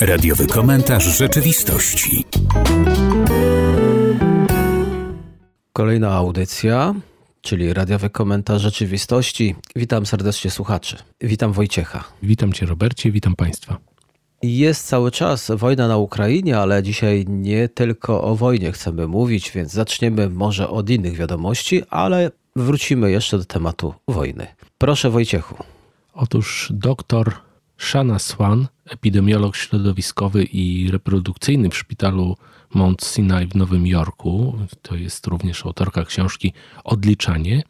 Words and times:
Radiowy 0.00 0.46
komentarz 0.46 1.04
rzeczywistości. 1.04 2.24
Kolejna 5.72 6.10
audycja, 6.10 6.94
czyli 7.40 7.72
radiowy 7.72 8.10
komentarz 8.10 8.62
rzeczywistości. 8.62 9.54
Witam 9.76 10.06
serdecznie 10.06 10.50
słuchaczy. 10.50 10.96
Witam 11.20 11.52
Wojciecha. 11.52 12.04
Witam 12.22 12.52
Cię, 12.52 12.66
Robercie, 12.66 13.10
witam 13.10 13.36
Państwa. 13.36 13.78
Jest 14.42 14.86
cały 14.86 15.10
czas 15.10 15.50
wojna 15.50 15.88
na 15.88 15.96
Ukrainie, 15.96 16.58
ale 16.58 16.82
dzisiaj 16.82 17.24
nie 17.28 17.68
tylko 17.68 18.22
o 18.24 18.36
wojnie 18.36 18.72
chcemy 18.72 19.06
mówić, 19.06 19.50
więc 19.50 19.72
zaczniemy 19.72 20.28
może 20.28 20.68
od 20.68 20.90
innych 20.90 21.16
wiadomości, 21.16 21.82
ale 21.90 22.30
wrócimy 22.56 23.10
jeszcze 23.10 23.38
do 23.38 23.44
tematu 23.44 23.94
wojny. 24.08 24.46
Proszę 24.78 25.10
Wojciechu. 25.10 25.54
Otóż 26.14 26.72
doktor 26.74 27.49
Shana 27.80 28.18
Swan, 28.18 28.66
epidemiolog 28.84 29.56
środowiskowy 29.56 30.44
i 30.44 30.90
reprodukcyjny 30.90 31.70
w 31.70 31.76
szpitalu 31.76 32.36
Mount 32.74 33.04
Sinai 33.04 33.46
w 33.46 33.54
Nowym 33.54 33.86
Jorku, 33.86 34.58
to 34.82 34.96
jest 34.96 35.26
również 35.26 35.66
autorka 35.66 36.04
książki 36.04 36.52
Odliczanie, 36.84 37.62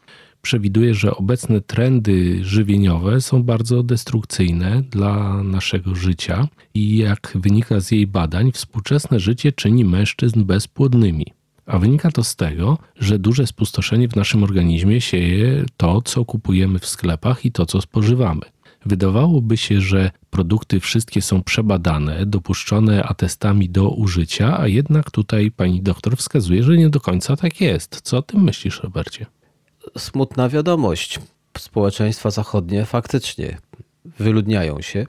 przewiduje, 0.42 0.94
że 0.94 1.16
obecne 1.16 1.60
trendy 1.60 2.44
żywieniowe 2.44 3.20
są 3.20 3.42
bardzo 3.42 3.82
destrukcyjne 3.82 4.82
dla 4.82 5.42
naszego 5.42 5.94
życia 5.94 6.48
i 6.74 6.96
jak 6.96 7.32
wynika 7.34 7.80
z 7.80 7.90
jej 7.90 8.06
badań, 8.06 8.52
współczesne 8.52 9.20
życie 9.20 9.52
czyni 9.52 9.84
mężczyzn 9.84 10.44
bezpłodnymi. 10.44 11.26
A 11.66 11.78
wynika 11.78 12.10
to 12.10 12.24
z 12.24 12.36
tego, 12.36 12.78
że 12.96 13.18
duże 13.18 13.46
spustoszenie 13.46 14.08
w 14.08 14.16
naszym 14.16 14.42
organizmie 14.42 15.00
sieje 15.00 15.64
to, 15.76 16.02
co 16.02 16.24
kupujemy 16.24 16.78
w 16.78 16.86
sklepach 16.86 17.44
i 17.44 17.52
to, 17.52 17.66
co 17.66 17.80
spożywamy. 17.80 18.42
Wydawałoby 18.86 19.56
się, 19.56 19.80
że 19.80 20.10
produkty 20.30 20.80
wszystkie 20.80 21.22
są 21.22 21.42
przebadane, 21.42 22.26
dopuszczone 22.26 23.04
atestami 23.04 23.70
do 23.70 23.90
użycia, 23.90 24.58
a 24.58 24.68
jednak 24.68 25.10
tutaj 25.10 25.50
pani 25.50 25.82
doktor 25.82 26.16
wskazuje, 26.16 26.62
że 26.62 26.76
nie 26.76 26.90
do 26.90 27.00
końca 27.00 27.36
tak 27.36 27.60
jest. 27.60 28.00
Co 28.02 28.18
o 28.18 28.22
tym 28.22 28.42
myślisz, 28.42 28.82
Robercie? 28.82 29.26
Smutna 29.98 30.48
wiadomość. 30.48 31.18
Społeczeństwa 31.58 32.30
zachodnie 32.30 32.84
faktycznie 32.84 33.58
wyludniają 34.04 34.80
się, 34.80 35.06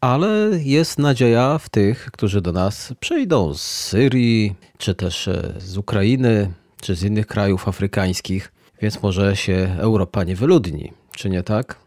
ale 0.00 0.50
jest 0.62 0.98
nadzieja 0.98 1.58
w 1.58 1.68
tych, 1.68 2.10
którzy 2.12 2.40
do 2.40 2.52
nas 2.52 2.94
przyjdą 3.00 3.54
z 3.54 3.62
Syrii, 3.62 4.54
czy 4.78 4.94
też 4.94 5.28
e, 5.28 5.54
z 5.58 5.76
Ukrainy, 5.76 6.52
czy 6.80 6.94
z 6.94 7.02
innych 7.02 7.26
krajów 7.26 7.68
afrykańskich, 7.68 8.52
więc 8.82 9.02
może 9.02 9.36
się 9.36 9.76
Europa 9.78 10.24
nie 10.24 10.36
wyludni, 10.36 10.92
czy 11.16 11.30
nie 11.30 11.42
tak? 11.42 11.83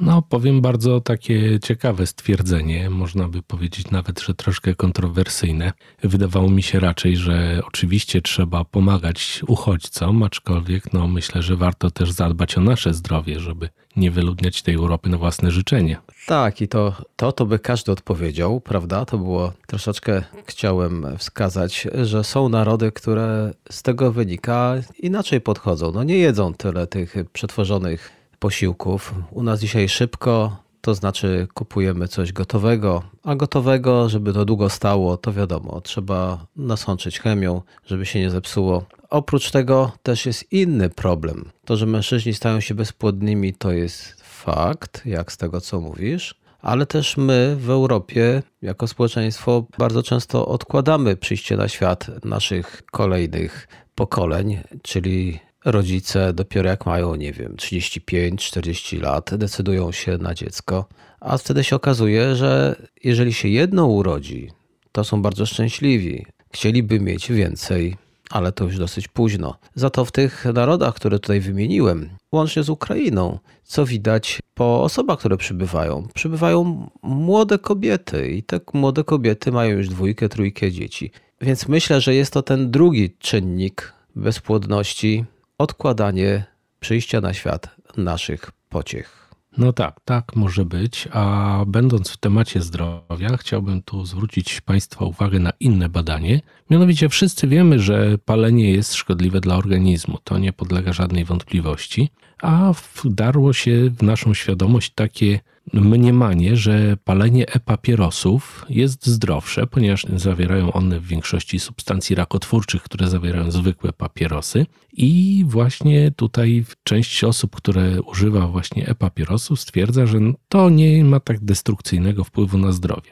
No, 0.00 0.22
powiem 0.22 0.60
bardzo 0.60 1.00
takie 1.00 1.60
ciekawe 1.60 2.06
stwierdzenie, 2.06 2.90
można 2.90 3.28
by 3.28 3.42
powiedzieć 3.42 3.90
nawet, 3.90 4.20
że 4.20 4.34
troszkę 4.34 4.74
kontrowersyjne. 4.74 5.72
Wydawało 6.02 6.50
mi 6.50 6.62
się 6.62 6.80
raczej, 6.80 7.16
że 7.16 7.60
oczywiście 7.66 8.22
trzeba 8.22 8.64
pomagać 8.64 9.42
uchodźcom, 9.48 10.22
aczkolwiek 10.22 10.92
no, 10.92 11.08
myślę, 11.08 11.42
że 11.42 11.56
warto 11.56 11.90
też 11.90 12.12
zadbać 12.12 12.58
o 12.58 12.60
nasze 12.60 12.94
zdrowie, 12.94 13.40
żeby 13.40 13.68
nie 13.96 14.10
wyludniać 14.10 14.62
tej 14.62 14.74
Europy 14.74 15.08
na 15.08 15.18
własne 15.18 15.50
życzenie. 15.50 15.96
Tak, 16.26 16.60
i 16.60 16.68
to, 16.68 16.94
to, 17.16 17.32
to 17.32 17.46
by 17.46 17.58
każdy 17.58 17.92
odpowiedział, 17.92 18.60
prawda? 18.60 19.04
To 19.04 19.18
było 19.18 19.52
troszeczkę, 19.66 20.22
chciałem 20.46 21.06
wskazać, 21.18 21.88
że 22.02 22.24
są 22.24 22.48
narody, 22.48 22.92
które 22.92 23.54
z 23.70 23.82
tego 23.82 24.12
wynika 24.12 24.74
inaczej 24.98 25.40
podchodzą. 25.40 25.92
No 25.92 26.04
nie 26.04 26.18
jedzą 26.18 26.54
tyle 26.54 26.86
tych 26.86 27.14
przetworzonych 27.32 28.21
posiłków. 28.42 29.14
U 29.30 29.42
nas 29.42 29.60
dzisiaj 29.60 29.88
szybko, 29.88 30.56
to 30.80 30.94
znaczy 30.94 31.48
kupujemy 31.54 32.08
coś 32.08 32.32
gotowego, 32.32 33.02
a 33.22 33.34
gotowego, 33.34 34.08
żeby 34.08 34.32
to 34.32 34.44
długo 34.44 34.68
stało, 34.68 35.16
to 35.16 35.32
wiadomo, 35.32 35.80
trzeba 35.80 36.46
nasączyć 36.56 37.20
chemią, 37.20 37.62
żeby 37.86 38.06
się 38.06 38.20
nie 38.20 38.30
zepsuło. 38.30 38.84
Oprócz 39.10 39.50
tego 39.50 39.92
też 40.02 40.26
jest 40.26 40.52
inny 40.52 40.90
problem. 40.90 41.44
To, 41.64 41.76
że 41.76 41.86
mężczyźni 41.86 42.34
stają 42.34 42.60
się 42.60 42.74
bezpłodnymi, 42.74 43.54
to 43.54 43.72
jest 43.72 44.22
fakt, 44.22 45.06
jak 45.06 45.32
z 45.32 45.36
tego 45.36 45.60
co 45.60 45.80
mówisz, 45.80 46.34
ale 46.60 46.86
też 46.86 47.16
my 47.16 47.56
w 47.56 47.70
Europie, 47.70 48.42
jako 48.62 48.86
społeczeństwo, 48.86 49.66
bardzo 49.78 50.02
często 50.02 50.46
odkładamy 50.46 51.16
przyjście 51.16 51.56
na 51.56 51.68
świat 51.68 52.24
naszych 52.24 52.82
kolejnych 52.90 53.68
pokoleń, 53.94 54.58
czyli 54.82 55.40
rodzice 55.64 56.32
dopiero 56.32 56.68
jak 56.68 56.86
mają, 56.86 57.14
nie 57.14 57.32
wiem, 57.32 57.56
35-40 57.56 59.02
lat, 59.02 59.34
decydują 59.34 59.92
się 59.92 60.18
na 60.18 60.34
dziecko, 60.34 60.88
a 61.20 61.38
wtedy 61.38 61.64
się 61.64 61.76
okazuje, 61.76 62.36
że 62.36 62.76
jeżeli 63.04 63.32
się 63.32 63.48
jedno 63.48 63.86
urodzi, 63.86 64.50
to 64.92 65.04
są 65.04 65.22
bardzo 65.22 65.46
szczęśliwi. 65.46 66.26
Chcieliby 66.52 67.00
mieć 67.00 67.32
więcej, 67.32 67.96
ale 68.30 68.52
to 68.52 68.64
już 68.64 68.78
dosyć 68.78 69.08
późno. 69.08 69.54
Za 69.74 69.90
to 69.90 70.04
w 70.04 70.12
tych 70.12 70.44
narodach, 70.54 70.94
które 70.94 71.18
tutaj 71.18 71.40
wymieniłem, 71.40 72.10
łącznie 72.32 72.62
z 72.62 72.68
Ukrainą, 72.68 73.38
co 73.64 73.86
widać 73.86 74.40
po 74.54 74.82
osobach, 74.82 75.18
które 75.18 75.36
przybywają. 75.36 76.08
Przybywają 76.14 76.90
młode 77.02 77.58
kobiety 77.58 78.28
i 78.28 78.42
te 78.42 78.60
młode 78.72 79.04
kobiety 79.04 79.52
mają 79.52 79.76
już 79.76 79.88
dwójkę, 79.88 80.28
trójkę 80.28 80.72
dzieci. 80.72 81.10
Więc 81.40 81.68
myślę, 81.68 82.00
że 82.00 82.14
jest 82.14 82.32
to 82.32 82.42
ten 82.42 82.70
drugi 82.70 83.16
czynnik 83.18 83.92
bezpłodności, 84.16 85.24
odkładanie 85.58 86.44
przyjścia 86.80 87.20
na 87.20 87.34
świat 87.34 87.76
naszych 87.96 88.50
pociech. 88.68 89.22
No 89.58 89.72
tak, 89.72 90.00
tak 90.04 90.36
może 90.36 90.64
być. 90.64 91.08
A 91.12 91.64
będąc 91.66 92.10
w 92.10 92.16
temacie 92.16 92.60
zdrowia, 92.60 93.36
chciałbym 93.36 93.82
tu 93.82 94.06
zwrócić 94.06 94.60
Państwa 94.60 95.04
uwagę 95.04 95.38
na 95.38 95.52
inne 95.60 95.88
badanie. 95.88 96.40
Mianowicie 96.70 97.08
wszyscy 97.08 97.48
wiemy, 97.48 97.78
że 97.78 98.18
palenie 98.18 98.72
jest 98.72 98.94
szkodliwe 98.94 99.40
dla 99.40 99.56
organizmu. 99.56 100.18
To 100.24 100.38
nie 100.38 100.52
podlega 100.52 100.92
żadnej 100.92 101.24
wątpliwości. 101.24 102.10
A 102.42 102.72
wdarło 103.04 103.52
się 103.52 103.90
w 103.90 104.02
naszą 104.02 104.34
świadomość 104.34 104.92
takie 104.94 105.40
mniemanie, 105.72 106.56
że 106.56 106.96
palenie 107.04 107.48
e-papierosów 107.48 108.66
jest 108.68 109.06
zdrowsze, 109.06 109.66
ponieważ 109.66 110.06
zawierają 110.16 110.72
one 110.72 111.00
w 111.00 111.06
większości 111.06 111.60
substancji 111.60 112.16
rakotwórczych, 112.16 112.82
które 112.82 113.08
zawierają 113.08 113.50
zwykłe 113.50 113.92
papierosy. 113.92 114.66
I 114.92 115.44
właśnie 115.46 116.10
tutaj 116.10 116.64
część 116.84 117.24
osób, 117.24 117.56
które 117.56 118.02
używa 118.02 118.46
właśnie 118.46 118.86
e-papierosów, 118.86 119.60
stwierdza, 119.60 120.06
że 120.06 120.18
to 120.48 120.70
nie 120.70 121.04
ma 121.04 121.20
tak 121.20 121.44
destrukcyjnego 121.44 122.24
wpływu 122.24 122.58
na 122.58 122.72
zdrowie. 122.72 123.10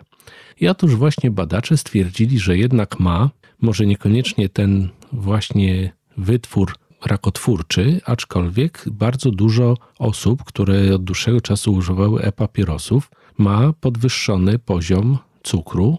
I 0.61 0.69
otóż 0.69 0.94
właśnie 0.94 1.31
badacze 1.31 1.77
stwierdzili, 1.77 2.38
że 2.38 2.59
jednak 2.59 3.00
ma, 3.00 3.31
może 3.61 3.87
niekoniecznie 3.87 4.49
ten 4.49 4.88
właśnie 5.12 5.93
wytwór 6.17 6.75
rakotwórczy, 7.06 8.00
aczkolwiek 8.05 8.84
bardzo 8.91 9.31
dużo 9.31 9.77
osób, 9.99 10.44
które 10.44 10.94
od 10.94 11.05
dłuższego 11.05 11.41
czasu 11.41 11.72
używały 11.72 12.22
e-papierosów, 12.22 13.11
ma 13.38 13.72
podwyższony 13.72 14.59
poziom 14.59 15.19
cukru 15.43 15.99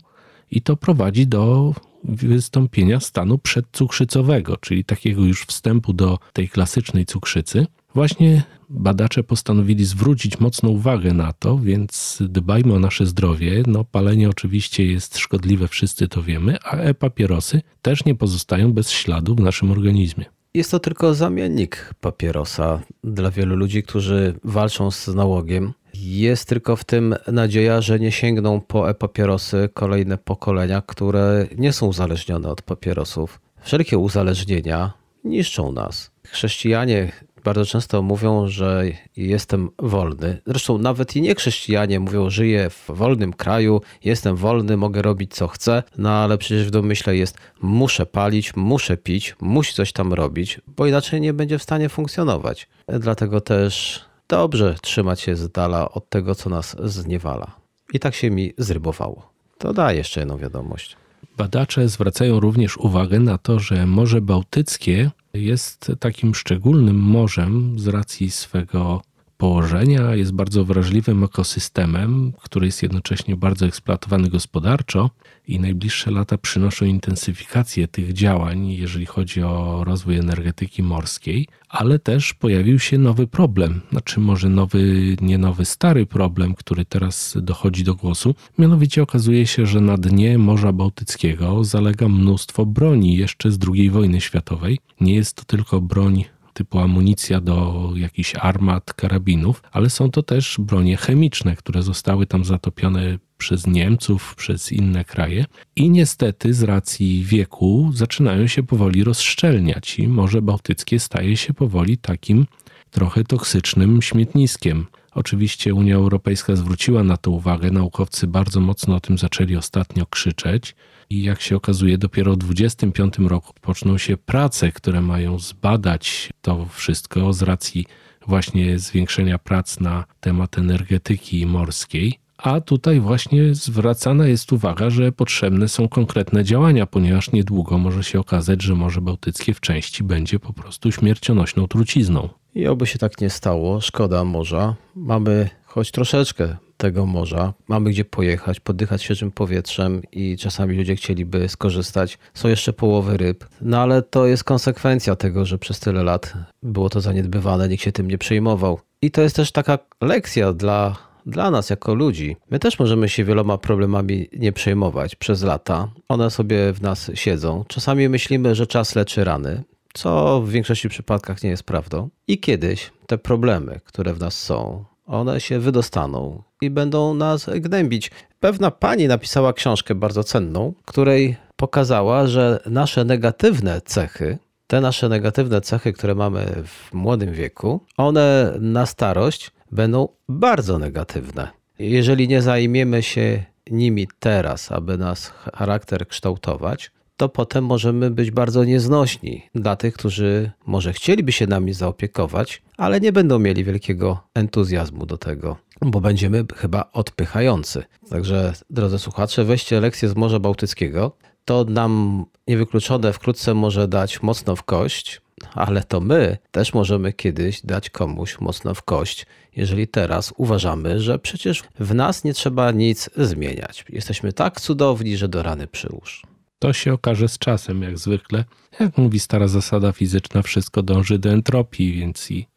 i 0.51 0.61
to 0.61 0.77
prowadzi 0.77 1.27
do 1.27 1.73
wystąpienia 2.03 2.99
stanu 2.99 3.37
przedcukrzycowego, 3.37 4.57
czyli 4.57 4.85
takiego 4.85 5.21
już 5.21 5.45
wstępu 5.45 5.93
do 5.93 6.19
tej 6.33 6.49
klasycznej 6.49 7.05
cukrzycy. 7.05 7.67
Właśnie 7.95 8.43
badacze 8.69 9.23
postanowili 9.23 9.85
zwrócić 9.85 10.39
mocną 10.39 10.69
uwagę 10.69 11.13
na 11.13 11.33
to, 11.33 11.57
więc 11.57 12.17
dbajmy 12.21 12.73
o 12.73 12.79
nasze 12.79 13.05
zdrowie. 13.05 13.63
No, 13.67 13.83
palenie 13.83 14.29
oczywiście 14.29 14.85
jest 14.85 15.17
szkodliwe, 15.17 15.67
wszyscy 15.67 16.07
to 16.07 16.23
wiemy, 16.23 16.57
a 16.63 16.75
e-papierosy 16.75 17.61
też 17.81 18.05
nie 18.05 18.15
pozostają 18.15 18.73
bez 18.73 18.89
śladu 18.89 19.35
w 19.35 19.39
naszym 19.39 19.71
organizmie. 19.71 20.25
Jest 20.53 20.71
to 20.71 20.79
tylko 20.79 21.13
zamiennik 21.13 21.93
papierosa 22.01 22.79
dla 23.03 23.31
wielu 23.31 23.55
ludzi, 23.55 23.83
którzy 23.83 24.33
walczą 24.43 24.91
z 24.91 25.07
nałogiem. 25.07 25.73
Jest 25.93 26.49
tylko 26.49 26.75
w 26.75 26.83
tym 26.83 27.15
nadzieja, 27.27 27.81
że 27.81 27.99
nie 27.99 28.11
sięgną 28.11 28.61
po 28.61 28.89
e-papierosy 28.89 29.69
kolejne 29.73 30.17
pokolenia, 30.17 30.81
które 30.85 31.47
nie 31.57 31.73
są 31.73 31.87
uzależnione 31.87 32.49
od 32.49 32.61
papierosów. 32.61 33.39
Wszelkie 33.61 33.97
uzależnienia 33.97 34.93
niszczą 35.23 35.71
nas. 35.71 36.11
Chrześcijanie 36.27 37.11
bardzo 37.43 37.65
często 37.65 38.01
mówią, 38.01 38.47
że 38.47 38.83
jestem 39.17 39.69
wolny. 39.79 40.41
Zresztą 40.45 40.77
nawet 40.77 41.15
i 41.15 41.21
nie 41.21 41.35
chrześcijanie 41.35 41.99
mówią, 41.99 42.29
żyję 42.29 42.69
w 42.69 42.85
wolnym 42.87 43.33
kraju, 43.33 43.81
jestem 44.03 44.35
wolny, 44.35 44.77
mogę 44.77 45.01
robić 45.01 45.33
co 45.33 45.47
chcę, 45.47 45.83
no 45.97 46.09
ale 46.09 46.37
przecież 46.37 46.67
w 46.67 46.71
domyśle 46.71 47.15
jest 47.15 47.37
muszę 47.61 48.05
palić, 48.05 48.55
muszę 48.55 48.97
pić, 48.97 49.35
musi 49.41 49.73
coś 49.73 49.93
tam 49.93 50.13
robić, 50.13 50.61
bo 50.67 50.87
inaczej 50.87 51.21
nie 51.21 51.33
będzie 51.33 51.57
w 51.59 51.63
stanie 51.63 51.89
funkcjonować. 51.89 52.67
Dlatego 52.87 53.41
też 53.41 54.01
dobrze 54.27 54.75
trzymać 54.81 55.21
się 55.21 55.35
z 55.35 55.51
dala 55.51 55.91
od 55.91 56.09
tego, 56.09 56.35
co 56.35 56.49
nas 56.49 56.75
zniewala. 56.83 57.51
I 57.93 57.99
tak 57.99 58.15
się 58.15 58.31
mi 58.31 58.53
zrybowało. 58.57 59.31
To 59.57 59.73
da 59.73 59.93
jeszcze 59.93 60.19
jedną 60.19 60.37
wiadomość. 60.37 60.97
Badacze 61.37 61.89
zwracają 61.89 62.39
również 62.39 62.77
uwagę 62.77 63.19
na 63.19 63.37
to, 63.37 63.59
że 63.59 63.85
Morze 63.85 64.21
Bałtyckie 64.21 65.11
jest 65.33 65.91
takim 65.99 66.35
szczególnym 66.35 66.99
morzem 66.99 67.79
z 67.79 67.87
racji 67.87 68.31
swego 68.31 69.01
położenia, 69.41 70.15
jest 70.15 70.33
bardzo 70.33 70.65
wrażliwym 70.65 71.23
ekosystemem, 71.23 72.33
który 72.41 72.65
jest 72.65 72.83
jednocześnie 72.83 73.35
bardzo 73.35 73.65
eksploatowany 73.65 74.29
gospodarczo 74.29 75.09
i 75.47 75.59
najbliższe 75.59 76.11
lata 76.11 76.37
przynoszą 76.37 76.85
intensyfikację 76.85 77.87
tych 77.87 78.13
działań, 78.13 78.67
jeżeli 78.67 79.05
chodzi 79.05 79.43
o 79.43 79.83
rozwój 79.83 80.15
energetyki 80.17 80.83
morskiej, 80.83 81.47
ale 81.69 81.99
też 81.99 82.33
pojawił 82.33 82.79
się 82.79 82.97
nowy 82.97 83.27
problem, 83.27 83.81
znaczy 83.91 84.19
może 84.19 84.49
nowy, 84.49 85.15
nie 85.21 85.37
nowy, 85.37 85.65
stary 85.65 86.05
problem, 86.05 86.55
który 86.55 86.85
teraz 86.85 87.37
dochodzi 87.41 87.83
do 87.83 87.95
głosu. 87.95 88.35
Mianowicie 88.57 89.03
okazuje 89.03 89.47
się, 89.47 89.65
że 89.65 89.81
na 89.81 89.97
dnie 89.97 90.37
Morza 90.37 90.73
Bałtyckiego 90.73 91.63
zalega 91.63 92.07
mnóstwo 92.07 92.65
broni 92.65 93.15
jeszcze 93.15 93.51
z 93.51 93.59
II 93.73 93.89
wojny 93.89 94.21
światowej. 94.21 94.79
Nie 94.99 95.15
jest 95.15 95.35
to 95.35 95.43
tylko 95.43 95.81
broń 95.81 96.25
typu 96.53 96.79
amunicja 96.79 97.41
do 97.41 97.89
jakichś 97.95 98.35
armat, 98.35 98.93
karabinów, 98.93 99.63
ale 99.71 99.89
są 99.89 100.11
to 100.11 100.23
też 100.23 100.55
bronie 100.59 100.97
chemiczne, 100.97 101.55
które 101.55 101.83
zostały 101.83 102.25
tam 102.25 102.45
zatopione 102.45 103.17
przez 103.37 103.67
Niemców, 103.67 104.35
przez 104.35 104.71
inne 104.71 105.05
kraje 105.05 105.45
i 105.75 105.89
niestety 105.89 106.53
z 106.53 106.63
racji 106.63 107.23
wieku 107.23 107.91
zaczynają 107.93 108.47
się 108.47 108.63
powoli 108.63 109.03
rozszczelniać 109.03 109.99
i 109.99 110.07
Morze 110.07 110.41
Bałtyckie 110.41 110.99
staje 110.99 111.37
się 111.37 111.53
powoli 111.53 111.97
takim 111.97 112.45
trochę 112.91 113.23
toksycznym 113.23 114.01
śmietniskiem. 114.01 114.85
Oczywiście 115.13 115.73
Unia 115.73 115.95
Europejska 115.95 116.55
zwróciła 116.55 117.03
na 117.03 117.17
to 117.17 117.31
uwagę, 117.31 117.71
naukowcy 117.71 118.27
bardzo 118.27 118.59
mocno 118.59 118.95
o 118.95 118.99
tym 118.99 119.17
zaczęli 119.17 119.55
ostatnio 119.55 120.05
krzyczeć 120.05 120.75
i 121.09 121.23
jak 121.23 121.41
się 121.41 121.55
okazuje, 121.55 121.97
dopiero 121.97 122.33
w 122.33 122.37
2025 122.37 123.29
roku 123.29 123.53
poczną 123.61 123.97
się 123.97 124.17
prace, 124.17 124.71
które 124.71 125.01
mają 125.01 125.39
zbadać 125.39 126.29
to 126.41 126.65
wszystko 126.65 127.33
z 127.33 127.41
racji 127.41 127.85
właśnie 128.27 128.79
zwiększenia 128.79 129.37
prac 129.37 129.79
na 129.79 130.05
temat 130.19 130.57
energetyki 130.57 131.45
morskiej. 131.45 132.19
A 132.37 132.61
tutaj 132.61 132.99
właśnie 132.99 133.55
zwracana 133.55 134.27
jest 134.27 134.53
uwaga, 134.53 134.89
że 134.89 135.11
potrzebne 135.11 135.67
są 135.67 135.87
konkretne 135.87 136.43
działania, 136.43 136.85
ponieważ 136.85 137.31
niedługo 137.31 137.77
może 137.77 138.03
się 138.03 138.19
okazać, 138.19 138.61
że 138.61 138.75
Morze 138.75 139.01
Bałtyckie 139.01 139.53
w 139.53 139.59
części 139.59 140.03
będzie 140.03 140.39
po 140.39 140.53
prostu 140.53 140.91
śmiercionośną 140.91 141.67
trucizną. 141.67 142.29
I 142.55 142.67
oby 142.67 142.87
się 142.87 142.99
tak 142.99 143.21
nie 143.21 143.29
stało, 143.29 143.81
szkoda 143.81 144.23
morza. 144.23 144.75
Mamy 144.95 145.49
choć 145.65 145.91
troszeczkę 145.91 146.57
tego 146.77 147.05
morza, 147.05 147.53
mamy 147.67 147.89
gdzie 147.89 148.05
pojechać, 148.05 148.59
poddychać 148.59 149.03
świeżym 149.03 149.31
powietrzem 149.31 150.01
i 150.11 150.37
czasami 150.37 150.77
ludzie 150.77 150.95
chcieliby 150.95 151.49
skorzystać. 151.49 152.17
Są 152.33 152.47
jeszcze 152.47 152.73
połowy 152.73 153.17
ryb, 153.17 153.45
no 153.61 153.79
ale 153.79 154.01
to 154.01 154.25
jest 154.25 154.43
konsekwencja 154.43 155.15
tego, 155.15 155.45
że 155.45 155.57
przez 155.57 155.79
tyle 155.79 156.03
lat 156.03 156.33
było 156.63 156.89
to 156.89 157.01
zaniedbywane, 157.01 157.67
nikt 157.67 157.83
się 157.83 157.91
tym 157.91 158.07
nie 158.07 158.17
przejmował. 158.17 158.79
I 159.01 159.11
to 159.11 159.21
jest 159.21 159.35
też 159.35 159.51
taka 159.51 159.79
lekcja 160.01 160.53
dla 160.53 161.11
dla 161.25 161.51
nas 161.51 161.69
jako 161.69 161.93
ludzi, 161.93 162.37
my 162.51 162.59
też 162.59 162.79
możemy 162.79 163.09
się 163.09 163.23
wieloma 163.23 163.57
problemami 163.57 164.29
nie 164.33 164.51
przejmować 164.51 165.15
przez 165.15 165.43
lata. 165.43 165.87
One 166.07 166.31
sobie 166.31 166.73
w 166.73 166.81
nas 166.81 167.11
siedzą. 167.13 167.65
Czasami 167.67 168.09
myślimy, 168.09 168.55
że 168.55 168.67
czas 168.67 168.95
leczy 168.95 169.23
rany, 169.23 169.63
co 169.93 170.41
w 170.41 170.49
większości 170.49 170.89
przypadkach 170.89 171.43
nie 171.43 171.49
jest 171.49 171.63
prawdą. 171.63 172.09
I 172.27 172.39
kiedyś 172.39 172.91
te 173.07 173.17
problemy, 173.17 173.79
które 173.85 174.13
w 174.13 174.19
nas 174.19 174.39
są, 174.39 174.85
one 175.05 175.41
się 175.41 175.59
wydostaną 175.59 176.43
i 176.61 176.69
będą 176.69 177.13
nas 177.13 177.49
gnębić. 177.55 178.11
Pewna 178.39 178.71
pani 178.71 179.07
napisała 179.07 179.53
książkę 179.53 179.95
bardzo 179.95 180.23
cenną, 180.23 180.73
której 180.85 181.35
pokazała, 181.55 182.27
że 182.27 182.59
nasze 182.65 183.05
negatywne 183.05 183.81
cechy, 183.81 184.37
te 184.67 184.81
nasze 184.81 185.09
negatywne 185.09 185.61
cechy, 185.61 185.93
które 185.93 186.15
mamy 186.15 186.45
w 186.65 186.93
młodym 186.93 187.33
wieku, 187.33 187.81
one 187.97 188.53
na 188.59 188.85
starość 188.85 189.51
będą 189.71 190.07
bardzo 190.29 190.79
negatywne. 190.79 191.47
Jeżeli 191.79 192.27
nie 192.27 192.41
zajmiemy 192.41 193.03
się 193.03 193.43
nimi 193.71 194.07
teraz, 194.19 194.71
aby 194.71 194.97
nas 194.97 195.33
charakter 195.53 196.07
kształtować, 196.07 196.91
to 197.21 197.29
potem 197.29 197.65
możemy 197.65 198.11
być 198.11 198.31
bardzo 198.31 198.63
nieznośni 198.63 199.41
dla 199.55 199.75
tych, 199.75 199.93
którzy 199.93 200.51
może 200.65 200.93
chcieliby 200.93 201.31
się 201.31 201.47
nami 201.47 201.73
zaopiekować, 201.73 202.61
ale 202.77 202.99
nie 202.99 203.11
będą 203.11 203.39
mieli 203.39 203.63
wielkiego 203.63 204.23
entuzjazmu 204.33 205.05
do 205.05 205.17
tego, 205.17 205.57
bo 205.81 206.01
będziemy 206.01 206.45
chyba 206.55 206.89
odpychający. 206.93 207.83
Także, 208.09 208.53
drodzy 208.69 208.99
słuchacze, 208.99 209.43
weźcie 209.43 209.79
lekcję 209.79 210.09
z 210.09 210.15
Morza 210.15 210.39
Bałtyckiego. 210.39 211.11
To 211.45 211.63
nam 211.63 212.25
niewykluczone 212.47 213.13
wkrótce 213.13 213.53
może 213.53 213.87
dać 213.87 214.21
mocno 214.21 214.55
w 214.55 214.63
kość, 214.63 215.21
ale 215.53 215.83
to 215.83 215.99
my 215.99 216.37
też 216.51 216.73
możemy 216.73 217.13
kiedyś 217.13 217.61
dać 217.65 217.89
komuś 217.89 218.39
mocno 218.39 218.73
w 218.73 218.83
kość, 218.83 219.25
jeżeli 219.55 219.87
teraz 219.87 220.33
uważamy, 220.37 220.99
że 220.99 221.19
przecież 221.19 221.63
w 221.79 221.93
nas 221.95 222.23
nie 222.23 222.33
trzeba 222.33 222.71
nic 222.71 223.09
zmieniać. 223.17 223.85
Jesteśmy 223.89 224.33
tak 224.33 224.61
cudowni, 224.61 225.17
że 225.17 225.27
do 225.27 225.43
rany 225.43 225.67
przyłóż. 225.67 226.30
To 226.61 226.73
się 226.73 226.93
okaże 226.93 227.27
z 227.27 227.37
czasem, 227.37 227.81
jak 227.81 227.97
zwykle. 227.97 228.45
Jak 228.79 228.97
mówi 228.97 229.19
stara 229.19 229.47
zasada 229.47 229.91
fizyczna, 229.91 230.41
wszystko 230.41 230.83
dąży 230.83 231.19
do 231.19 231.29
entropii, 231.29 231.93
więc 231.93 232.31
i 232.31 232.47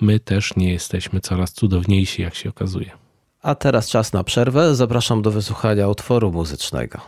my 0.00 0.20
też 0.20 0.56
nie 0.56 0.72
jesteśmy 0.72 1.20
coraz 1.20 1.52
cudowniejsi, 1.52 2.22
jak 2.22 2.34
się 2.34 2.48
okazuje. 2.48 2.90
A 3.42 3.54
teraz 3.54 3.88
czas 3.88 4.12
na 4.12 4.24
przerwę. 4.24 4.74
Zapraszam 4.74 5.22
do 5.22 5.30
wysłuchania 5.30 5.88
utworu 5.88 6.32
muzycznego. 6.32 7.00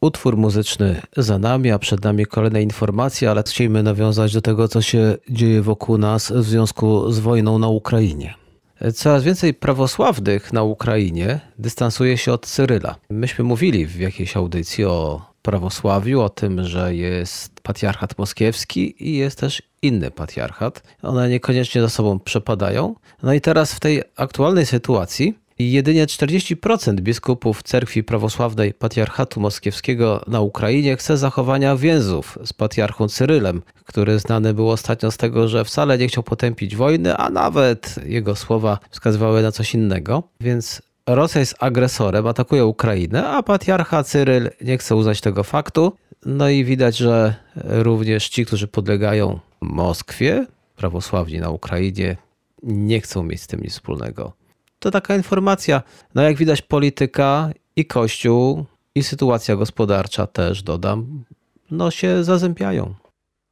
Utwór 0.00 0.36
muzyczny 0.36 1.02
za 1.16 1.38
nami, 1.38 1.70
a 1.70 1.78
przed 1.78 2.04
nami 2.04 2.26
kolejne 2.26 2.62
informacje, 2.62 3.30
ale 3.30 3.42
chcielibyśmy 3.42 3.82
nawiązać 3.82 4.34
do 4.34 4.40
tego, 4.40 4.68
co 4.68 4.82
się 4.82 5.16
dzieje 5.30 5.62
wokół 5.62 5.98
nas 5.98 6.32
w 6.32 6.44
związku 6.44 7.12
z 7.12 7.18
wojną 7.18 7.58
na 7.58 7.68
Ukrainie. 7.68 8.47
Coraz 8.94 9.24
więcej 9.24 9.54
prawosławnych 9.54 10.52
na 10.52 10.62
Ukrainie 10.62 11.40
dystansuje 11.58 12.18
się 12.18 12.32
od 12.32 12.46
Cyryla. 12.46 12.96
Myśmy 13.10 13.44
mówili 13.44 13.86
w 13.86 14.00
jakiejś 14.00 14.36
audycji 14.36 14.84
o 14.84 15.22
prawosławiu, 15.42 16.20
o 16.20 16.28
tym, 16.28 16.64
że 16.64 16.94
jest 16.94 17.60
patriarchat 17.60 18.18
moskiewski 18.18 19.08
i 19.08 19.16
jest 19.16 19.38
też 19.38 19.62
inny 19.82 20.10
patriarchat. 20.10 20.82
One 21.02 21.28
niekoniecznie 21.28 21.80
za 21.80 21.88
sobą 21.88 22.18
przepadają. 22.18 22.94
No 23.22 23.32
i 23.32 23.40
teraz 23.40 23.74
w 23.74 23.80
tej 23.80 24.02
aktualnej 24.16 24.66
sytuacji 24.66 25.38
jedynie 25.58 26.06
40% 26.06 27.00
biskupów 27.00 27.62
cerkwi 27.62 28.04
prawosławnej 28.04 28.74
Patriarchatu 28.74 29.40
Moskiewskiego 29.40 30.24
na 30.26 30.40
Ukrainie 30.40 30.96
chce 30.96 31.16
zachowania 31.16 31.76
więzów 31.76 32.38
z 32.44 32.52
patriarchą 32.52 33.08
Cyrylem, 33.08 33.62
który 33.84 34.18
znany 34.18 34.54
był 34.54 34.70
ostatnio 34.70 35.10
z 35.10 35.16
tego, 35.16 35.48
że 35.48 35.64
wcale 35.64 35.98
nie 35.98 36.08
chciał 36.08 36.22
potępić 36.22 36.76
wojny, 36.76 37.16
a 37.16 37.30
nawet 37.30 37.94
jego 38.04 38.36
słowa 38.36 38.78
wskazywały 38.90 39.42
na 39.42 39.52
coś 39.52 39.74
innego. 39.74 40.22
Więc 40.40 40.82
Rosja 41.06 41.40
jest 41.40 41.54
agresorem, 41.60 42.26
atakuje 42.26 42.66
Ukrainę, 42.66 43.28
a 43.28 43.42
patriarcha 43.42 44.04
Cyryl 44.04 44.50
nie 44.60 44.78
chce 44.78 44.96
uznać 44.96 45.20
tego 45.20 45.44
faktu. 45.44 45.92
No 46.26 46.48
i 46.48 46.64
widać, 46.64 46.96
że 46.96 47.34
również 47.56 48.28
ci, 48.28 48.46
którzy 48.46 48.68
podlegają 48.68 49.38
Moskwie, 49.60 50.46
prawosławni 50.76 51.38
na 51.38 51.50
Ukrainie, 51.50 52.16
nie 52.62 53.00
chcą 53.00 53.22
mieć 53.22 53.42
z 53.42 53.46
tym 53.46 53.60
nic 53.60 53.72
wspólnego 53.72 54.32
to 54.78 54.90
taka 54.90 55.16
informacja. 55.16 55.82
No 56.14 56.22
jak 56.22 56.36
widać, 56.36 56.62
polityka 56.62 57.50
i 57.76 57.84
kościół, 57.86 58.64
i 58.94 59.02
sytuacja 59.02 59.56
gospodarcza 59.56 60.26
też, 60.26 60.62
dodam, 60.62 61.24
no 61.70 61.90
się 61.90 62.24
zazębiają. 62.24 62.94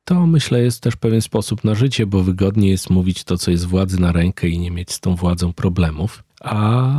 To 0.04 0.26
myślę 0.26 0.62
jest 0.62 0.82
też 0.82 0.96
pewien 0.96 1.22
sposób 1.22 1.64
na 1.64 1.74
życie, 1.74 2.06
bo 2.06 2.22
wygodnie 2.22 2.70
jest 2.70 2.90
mówić 2.90 3.24
to, 3.24 3.38
co 3.38 3.50
jest 3.50 3.66
władzy 3.66 4.00
na 4.00 4.12
rękę 4.12 4.48
i 4.48 4.58
nie 4.58 4.70
mieć 4.70 4.92
z 4.92 5.00
tą 5.00 5.14
władzą 5.14 5.52
problemów. 5.52 6.24
A 6.40 6.92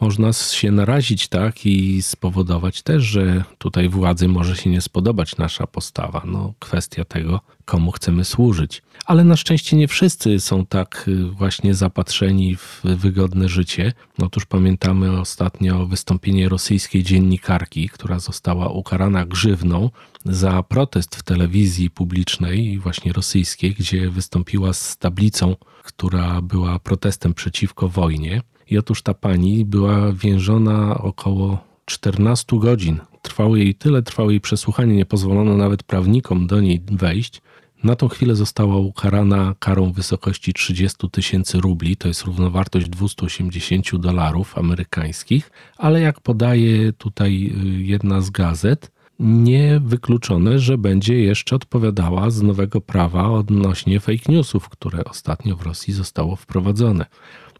można 0.00 0.32
się 0.32 0.70
narazić 0.70 1.28
tak 1.28 1.66
i 1.66 2.02
spowodować 2.02 2.82
też, 2.82 3.02
że 3.02 3.44
tutaj 3.58 3.88
władzy 3.88 4.28
może 4.28 4.56
się 4.56 4.70
nie 4.70 4.80
spodobać 4.80 5.36
nasza 5.36 5.66
postawa. 5.66 6.22
No, 6.26 6.54
kwestia 6.58 7.04
tego, 7.04 7.40
komu 7.66 7.92
chcemy 7.92 8.24
służyć. 8.24 8.82
Ale 9.06 9.24
na 9.24 9.36
szczęście 9.36 9.76
nie 9.76 9.88
wszyscy 9.88 10.40
są 10.40 10.66
tak 10.66 11.04
y, 11.08 11.24
właśnie 11.24 11.74
zapatrzeni 11.74 12.56
w 12.56 12.80
wygodne 12.84 13.48
życie. 13.48 13.92
Otóż 14.22 14.46
pamiętamy 14.46 15.20
ostatnio 15.20 15.86
wystąpienie 15.86 16.48
rosyjskiej 16.48 17.02
dziennikarki, 17.02 17.88
która 17.88 18.18
została 18.18 18.68
ukarana 18.68 19.26
grzywną 19.26 19.90
za 20.24 20.62
protest 20.62 21.16
w 21.16 21.22
telewizji 21.22 21.90
publicznej, 21.90 22.78
właśnie 22.78 23.12
rosyjskiej, 23.12 23.74
gdzie 23.74 24.10
wystąpiła 24.10 24.72
z 24.72 24.96
tablicą, 24.96 25.56
która 25.82 26.42
była 26.42 26.78
protestem 26.78 27.34
przeciwko 27.34 27.88
wojnie. 27.88 28.42
I 28.70 28.78
otóż 28.78 29.02
ta 29.02 29.14
pani 29.14 29.64
była 29.64 30.12
więziona 30.12 30.98
około 30.98 31.64
14 31.84 32.58
godzin. 32.58 33.00
Trwało 33.26 33.56
jej 33.56 33.74
tyle, 33.74 34.02
trwało 34.02 34.30
jej 34.30 34.40
przesłuchanie, 34.40 34.96
nie 34.96 35.06
pozwolono 35.06 35.56
nawet 35.56 35.82
prawnikom 35.82 36.46
do 36.46 36.60
niej 36.60 36.82
wejść. 36.92 37.42
Na 37.84 37.96
tą 37.96 38.08
chwilę 38.08 38.34
została 38.34 38.76
ukarana 38.76 39.54
karą 39.58 39.92
w 39.92 39.94
wysokości 39.94 40.54
30 40.54 41.10
tysięcy 41.10 41.60
rubli, 41.60 41.96
to 41.96 42.08
jest 42.08 42.22
równowartość 42.22 42.88
280 42.88 43.96
dolarów 43.96 44.58
amerykańskich, 44.58 45.50
ale 45.76 46.00
jak 46.00 46.20
podaje 46.20 46.92
tutaj 46.92 47.52
y, 47.64 47.82
jedna 47.82 48.20
z 48.20 48.30
gazet, 48.30 48.90
niewykluczone, 49.18 50.58
że 50.58 50.78
będzie 50.78 51.20
jeszcze 51.20 51.56
odpowiadała 51.56 52.30
z 52.30 52.42
nowego 52.42 52.80
prawa 52.80 53.30
odnośnie 53.30 54.00
fake 54.00 54.32
newsów, 54.32 54.68
które 54.68 55.04
ostatnio 55.04 55.56
w 55.56 55.62
Rosji 55.62 55.92
zostało 55.94 56.36
wprowadzone. 56.36 57.06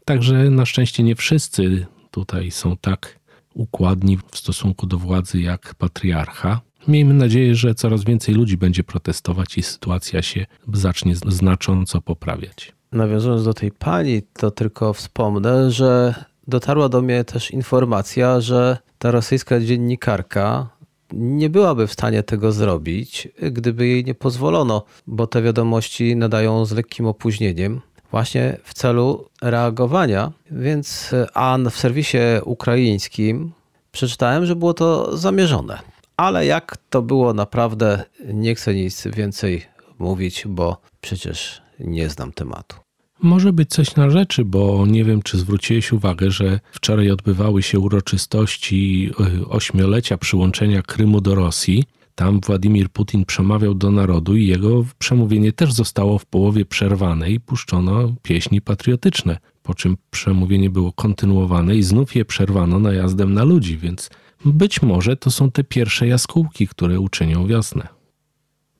Także 0.05 0.49
na 0.49 0.65
szczęście 0.65 1.03
nie 1.03 1.15
wszyscy 1.15 1.85
tutaj 2.11 2.51
są 2.51 2.77
tak 2.77 3.19
układni 3.57 4.17
w 4.31 4.37
stosunku 4.37 4.87
do 4.87 4.97
władzy 4.97 5.41
jak 5.41 5.75
patriarcha. 5.75 6.61
Miejmy 6.87 7.13
nadzieję, 7.13 7.55
że 7.55 7.75
coraz 7.75 8.03
więcej 8.03 8.35
ludzi 8.35 8.57
będzie 8.57 8.83
protestować 8.83 9.57
i 9.57 9.63
sytuacja 9.63 10.21
się 10.21 10.45
zacznie 10.73 11.15
znacząco 11.15 12.01
poprawiać. 12.01 12.73
Nawiązując 12.91 13.43
do 13.43 13.53
tej 13.53 13.71
pani, 13.71 14.21
to 14.33 14.51
tylko 14.51 14.93
wspomnę, 14.93 15.71
że 15.71 16.15
dotarła 16.47 16.89
do 16.89 17.01
mnie 17.01 17.23
też 17.23 17.51
informacja, 17.51 18.41
że 18.41 18.77
ta 18.97 19.11
rosyjska 19.11 19.59
dziennikarka 19.59 20.69
nie 21.13 21.49
byłaby 21.49 21.87
w 21.87 21.93
stanie 21.93 22.23
tego 22.23 22.51
zrobić, 22.51 23.27
gdyby 23.51 23.87
jej 23.87 24.05
nie 24.05 24.15
pozwolono, 24.15 24.83
bo 25.07 25.27
te 25.27 25.41
wiadomości 25.41 26.15
nadają 26.15 26.65
z 26.65 26.71
lekkim 26.71 27.05
opóźnieniem 27.05 27.81
właśnie 28.11 28.57
w 28.63 28.73
celu 28.73 29.29
reagowania. 29.41 30.31
Więc 30.51 31.15
a 31.33 31.57
w 31.71 31.77
serwisie 31.77 32.17
ukraińskim 32.43 33.51
przeczytałem, 33.91 34.45
że 34.45 34.55
było 34.55 34.73
to 34.73 35.17
zamierzone. 35.17 35.79
Ale 36.17 36.45
jak 36.45 36.77
to 36.89 37.01
było 37.01 37.33
naprawdę, 37.33 38.03
nie 38.33 38.55
chcę 38.55 38.75
nic 38.75 39.07
więcej 39.07 39.65
mówić, 39.99 40.43
bo 40.47 40.77
przecież 41.01 41.61
nie 41.79 42.09
znam 42.09 42.31
tematu. 42.31 42.75
Może 43.21 43.53
być 43.53 43.69
coś 43.69 43.95
na 43.95 44.09
rzeczy, 44.09 44.45
bo 44.45 44.85
nie 44.85 45.03
wiem, 45.03 45.21
czy 45.21 45.37
zwróciłeś 45.37 45.91
uwagę, 45.91 46.31
że 46.31 46.59
wczoraj 46.71 47.11
odbywały 47.11 47.63
się 47.63 47.79
uroczystości 47.79 49.11
y, 49.41 49.47
ośmiolecia 49.47 50.17
przyłączenia 50.17 50.81
Krymu 50.81 51.21
do 51.21 51.35
Rosji. 51.35 51.83
Tam 52.17 52.39
Władimir 52.39 52.89
Putin 52.89 53.25
przemawiał 53.25 53.73
do 53.73 53.91
narodu 53.91 54.35
i 54.35 54.47
jego 54.47 54.85
przemówienie 54.97 55.51
też 55.53 55.73
zostało 55.73 56.19
w 56.19 56.25
połowie 56.25 56.65
przerwane 56.65 57.31
i 57.31 57.39
puszczono 57.39 58.13
pieśni 58.21 58.61
patriotyczne, 58.61 59.37
po 59.63 59.73
czym 59.73 59.97
przemówienie 60.11 60.69
było 60.69 60.91
kontynuowane 60.91 61.75
i 61.75 61.83
znów 61.83 62.15
je 62.15 62.25
przerwano 62.25 62.79
najazdem 62.79 63.33
na 63.33 63.43
ludzi, 63.43 63.77
więc 63.77 64.09
być 64.45 64.81
może 64.81 65.17
to 65.17 65.31
są 65.31 65.51
te 65.51 65.63
pierwsze 65.63 66.07
jaskółki, 66.07 66.67
które 66.67 66.99
uczynią 66.99 67.47
wiosnę. 67.47 67.87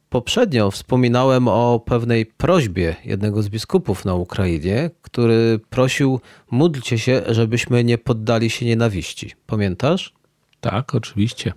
Poprzednio 0.10 0.72
wspominałem 0.72 1.48
o 1.48 1.84
pewnej 1.86 2.26
prośbie 2.26 2.96
jednego 3.06 3.44
z 3.44 3.50
biskupów 3.50 4.06
na 4.06 4.14
Ukrainie, 4.14 4.92
który 5.02 5.60
prosił: 5.70 6.20
módlcie 6.52 7.00
się, 7.00 7.22
żebyśmy 7.28 7.84
nie 7.84 7.98
poddali 7.98 8.50
się 8.50 8.66
nienawiści. 8.66 9.32
Pamiętasz? 9.48 10.14
Tak, 10.62 10.96
oczywiście. 10.96 11.54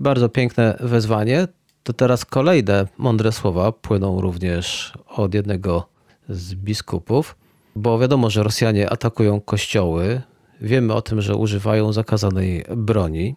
Bardzo 0.00 0.28
piękne 0.28 0.76
wezwanie. 0.80 1.48
To 1.82 1.92
teraz 1.92 2.24
kolejne 2.24 2.86
mądre 2.98 3.32
słowa 3.32 3.72
płyną 3.72 4.20
również 4.20 4.92
od 5.06 5.34
jednego 5.34 5.86
z 6.28 6.54
biskupów, 6.54 7.36
bo 7.76 7.98
wiadomo, 7.98 8.30
że 8.30 8.42
Rosjanie 8.42 8.90
atakują 8.90 9.40
kościoły. 9.40 10.20
Wiemy 10.60 10.94
o 10.94 11.02
tym, 11.02 11.20
że 11.20 11.36
używają 11.36 11.92
zakazanej 11.92 12.64
broni. 12.76 13.34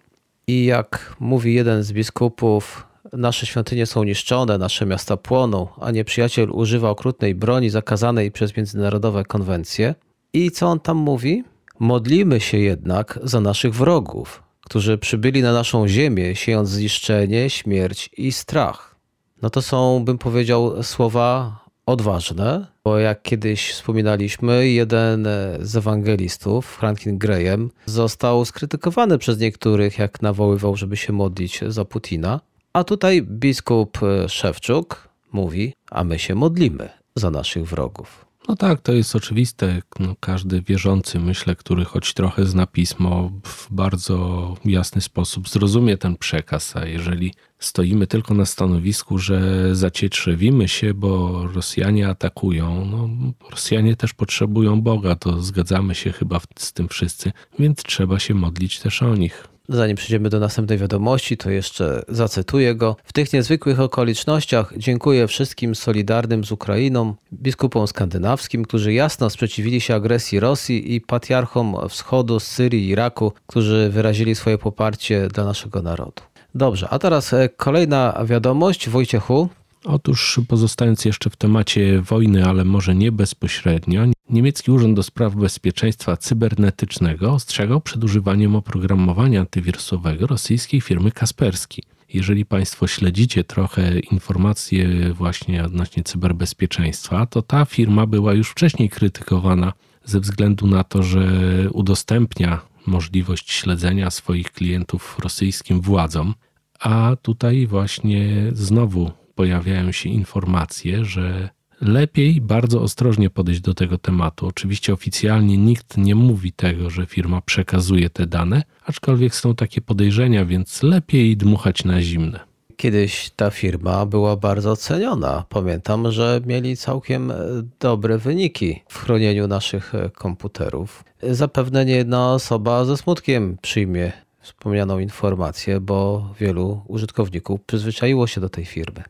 I 0.48 0.66
jak 0.66 1.16
mówi 1.20 1.54
jeden 1.54 1.84
z 1.84 1.92
biskupów, 1.92 2.88
nasze 3.14 3.46
świątynie 3.46 3.86
są 3.86 4.04
niszczone, 4.04 4.58
nasze 4.58 4.86
miasta 4.86 5.18
płoną, 5.18 5.68
a 5.82 5.92
nieprzyjaciel 5.92 6.52
używa 6.52 6.90
okrutnej 6.90 7.36
broni 7.36 7.70
zakazanej 7.70 8.32
przez 8.32 8.58
międzynarodowe 8.58 9.24
konwencje. 9.24 9.96
I 10.34 10.52
co 10.52 10.68
on 10.68 10.80
tam 10.80 10.98
mówi? 10.98 11.44
Modlimy 11.80 12.40
się 12.40 12.58
jednak 12.58 13.20
za 13.24 13.40
naszych 13.40 13.74
wrogów, 13.74 14.44
którzy 14.74 14.98
przybyli 14.98 15.42
na 15.42 15.54
naszą 15.54 15.88
ziemię, 15.88 16.36
siejąc 16.36 16.70
zniszczenie, 16.70 17.50
śmierć 17.50 18.10
i 18.18 18.32
strach. 18.32 18.96
No 19.42 19.50
to 19.50 19.62
są, 19.62 20.06
bym 20.06 20.18
powiedział, 20.18 20.84
słowa 20.84 21.60
odważne, 21.86 22.68
bo 22.84 23.00
jak 23.00 23.22
kiedyś 23.22 23.72
wspominaliśmy, 23.72 24.70
jeden 24.70 25.28
z 25.60 25.76
ewangelistów, 25.76 26.66
Franklin 26.66 27.18
Graham, 27.18 27.70
został 27.86 28.46
skrytykowany 28.46 29.18
przez 29.18 29.40
niektórych, 29.40 29.98
jak 29.98 30.22
nawoływał, 30.22 30.76
żeby 30.76 30.98
się 30.98 31.14
modlić 31.14 31.60
za 31.68 31.86
Putina. 31.86 32.40
A 32.74 32.84
tutaj 32.84 33.22
biskup 33.22 34.00
Szewczuk 34.28 35.10
mówi, 35.32 35.74
a 35.92 36.04
my 36.04 36.20
się 36.20 36.36
modlimy 36.36 36.90
za 37.16 37.32
naszych 37.32 37.66
wrogów. 37.66 38.26
No 38.48 38.56
tak, 38.56 38.82
to 38.82 38.94
jest 38.94 39.16
oczywiste. 39.16 39.82
No, 40.00 40.16
każdy 40.20 40.62
wierzący, 40.62 41.20
myślę, 41.20 41.56
który 41.56 41.86
choć 41.86 42.14
trochę 42.14 42.46
zna 42.46 42.68
pismo, 42.68 43.32
w 43.44 43.68
bardzo 43.72 44.58
jasny 44.66 45.02
sposób 45.02 45.50
zrozumie 45.50 45.98
ten 45.98 46.18
przekaz. 46.18 46.76
A 46.76 46.86
jeżeli 46.86 47.34
stoimy 47.60 48.08
tylko 48.08 48.34
na 48.34 48.46
stanowisku, 48.46 49.18
że 49.18 49.70
zacietrzewimy 49.76 50.68
się, 50.68 50.94
bo 50.94 51.44
Rosjanie 51.48 52.10
atakują, 52.10 52.86
no 52.86 53.10
Rosjanie 53.52 53.96
też 53.96 54.14
potrzebują 54.14 54.82
Boga, 54.82 55.16
to 55.16 55.42
zgadzamy 55.42 55.96
się 55.96 56.12
chyba 56.12 56.40
z 56.58 56.74
tym 56.74 56.90
wszyscy, 56.90 57.32
więc 57.60 57.84
trzeba 57.84 58.20
się 58.20 58.34
modlić 58.34 58.80
też 58.80 59.04
o 59.04 59.16
nich. 59.16 59.53
Zanim 59.70 59.98
przejdziemy 59.98 60.30
do 60.30 60.40
następnej 60.40 60.78
wiadomości, 60.78 61.38
to 61.38 61.50
jeszcze 61.50 62.04
zacytuję 62.08 62.76
go. 62.76 62.96
W 63.04 63.14
tych 63.14 63.34
niezwykłych 63.34 63.80
okolicznościach 63.80 64.74
dziękuję 64.78 65.28
wszystkim 65.28 65.76
solidarnym 65.76 66.44
z 66.44 66.52
Ukrainą, 66.52 67.16
biskupom 67.34 67.88
skandynawskim, 67.88 68.64
którzy 68.64 68.94
jasno 68.94 69.30
sprzeciwili 69.30 69.82
się 69.82 69.96
agresji 69.96 70.40
Rosji 70.40 70.96
i 70.96 71.02
patriarchom 71.02 71.76
wschodu, 71.90 72.40
z 72.40 72.48
Syrii 72.48 72.86
i 72.86 72.90
Iraku, 72.90 73.34
którzy 73.48 73.90
wyrazili 73.90 74.36
swoje 74.36 74.58
poparcie 74.58 75.28
dla 75.28 75.46
naszego 75.46 75.82
narodu. 75.82 76.22
Dobrze, 76.56 76.90
a 76.90 77.00
teraz 77.00 77.34
e, 77.34 77.50
kolejna 77.50 78.24
wiadomość. 78.26 78.90
Wojciechu, 78.90 79.50
Otóż 79.86 80.40
pozostając 80.48 81.06
jeszcze 81.06 81.30
w 81.30 81.36
temacie 81.36 82.02
wojny, 82.02 82.46
ale 82.46 82.64
może 82.66 82.96
nie 82.96 83.12
bezpośrednio, 83.12 84.06
niemiecki 84.30 84.72
Urząd 84.72 84.96
do 84.96 85.04
Spraw 85.04 85.36
Bezpieczeństwa 85.36 86.18
Cybernetycznego 86.18 87.32
ostrzegał 87.34 87.82
przed 87.82 88.04
używaniem 88.04 88.56
oprogramowania 88.56 89.40
antywirusowego 89.40 90.28
rosyjskiej 90.28 90.82
firmy 90.82 91.12
Kaspersky. 91.12 91.82
Jeżeli 92.14 92.46
Państwo 92.46 92.88
śledzicie 92.88 93.44
trochę 93.44 94.00
informacje 94.00 95.14
właśnie 95.14 95.64
odnośnie 95.64 96.04
cyberbezpieczeństwa, 96.04 97.26
to 97.26 97.42
ta 97.42 97.66
firma 97.66 98.08
była 98.08 98.34
już 98.34 98.50
wcześniej 98.50 98.90
krytykowana 98.90 99.74
ze 100.06 100.20
względu 100.20 100.68
na 100.68 100.84
to, 100.84 101.04
że 101.04 101.28
udostępnia 101.72 102.62
możliwość 102.88 103.52
śledzenia 103.52 104.12
swoich 104.12 104.52
klientów 104.52 105.20
rosyjskim 105.20 105.82
władzom, 105.82 106.34
a 106.80 107.16
tutaj 107.22 107.68
właśnie 107.68 108.52
znowu 108.54 109.12
pojawiają 109.36 109.92
się 109.92 110.10
informacje, 110.10 111.06
że 111.06 111.50
lepiej 111.84 112.42
bardzo 112.42 112.82
ostrożnie 112.82 113.30
podejść 113.30 113.62
do 113.62 113.74
tego 113.74 113.98
tematu. 113.98 114.48
Oczywiście 114.48 114.94
oficjalnie 114.94 115.58
nikt 115.58 115.98
nie 115.98 116.16
mówi 116.16 116.52
tego, 116.52 116.90
że 116.90 117.06
firma 117.06 117.42
przekazuje 117.42 118.10
te 118.10 118.28
dane, 118.28 118.64
aczkolwiek 118.86 119.36
są 119.36 119.56
takie 119.56 119.82
podejrzenia, 119.82 120.46
więc 120.46 120.84
lepiej 120.84 121.38
dmuchać 121.38 121.86
na 121.86 122.02
zimne. 122.02 122.40
Kiedyś 122.78 123.30
ta 123.36 123.50
firma 123.50 124.06
była 124.06 124.36
bardzo 124.36 124.76
ceniona. 124.76 125.46
Pamiętam, 125.50 126.12
że 126.12 126.42
mieli 126.46 126.78
całkiem 126.78 127.32
e, 127.32 127.36
dobre 127.80 128.18
wyniki 128.18 128.84
w 128.90 128.98
chronieniu 128.98 129.48
naszych 129.48 129.96
e, 129.96 130.10
komputerów. 130.10 131.04
Zapewne 131.24 131.86
nie 131.86 131.96
jedna 131.96 132.34
osoba 132.34 132.86
ze 132.86 132.98
smutkiem 132.98 133.58
przyjmie 133.62 134.12
wspomnianą 134.42 135.00
informację, 135.00 135.80
bo 135.80 136.30
wielu 136.40 136.82
użytkowników 136.88 137.62
przyzwyczaiło 137.62 138.28
się 138.28 138.42
do 138.42 138.50
tej 138.50 138.66
firmy. 138.66 139.04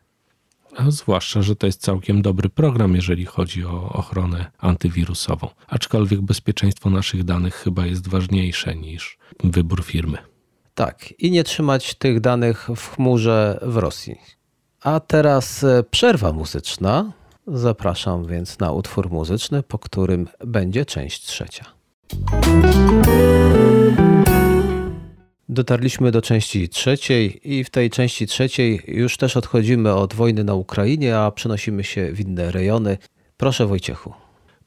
A 0.76 0.90
zwłaszcza, 0.90 1.42
że 1.42 1.56
to 1.56 1.66
jest 1.66 1.80
całkiem 1.80 2.22
dobry 2.22 2.48
program, 2.48 2.94
jeżeli 2.94 3.24
chodzi 3.24 3.64
o 3.64 3.92
ochronę 3.92 4.50
antywirusową. 4.58 5.48
Aczkolwiek 5.68 6.20
bezpieczeństwo 6.20 6.90
naszych 6.90 7.24
danych 7.24 7.54
chyba 7.54 7.86
jest 7.86 8.08
ważniejsze 8.08 8.76
niż 8.76 9.18
wybór 9.44 9.84
firmy. 9.84 10.18
Tak, 10.74 11.14
i 11.18 11.30
nie 11.30 11.44
trzymać 11.44 11.94
tych 11.94 12.20
danych 12.20 12.68
w 12.76 12.94
chmurze 12.94 13.58
w 13.62 13.76
Rosji. 13.76 14.16
A 14.82 15.00
teraz 15.00 15.64
e, 15.64 15.84
przerwa 15.90 16.32
muzyczna. 16.32 17.12
Zapraszam 17.46 18.26
więc 18.26 18.58
na 18.58 18.72
utwór 18.72 19.10
muzyczny, 19.10 19.62
po 19.62 19.78
którym 19.78 20.28
będzie 20.46 20.84
część 20.84 21.22
trzecia. 21.26 21.64
Dotarliśmy 25.48 26.10
do 26.10 26.22
części 26.22 26.68
trzeciej 26.68 27.52
i 27.52 27.64
w 27.64 27.70
tej 27.70 27.90
części 27.90 28.26
trzeciej 28.26 28.82
już 28.86 29.16
też 29.16 29.36
odchodzimy 29.36 29.94
od 29.94 30.14
wojny 30.14 30.44
na 30.44 30.54
Ukrainie, 30.54 31.18
a 31.18 31.30
przenosimy 31.30 31.84
się 31.84 32.12
w 32.12 32.20
inne 32.20 32.50
rejony. 32.50 32.98
Proszę 33.36 33.66
Wojciechu. 33.66 34.12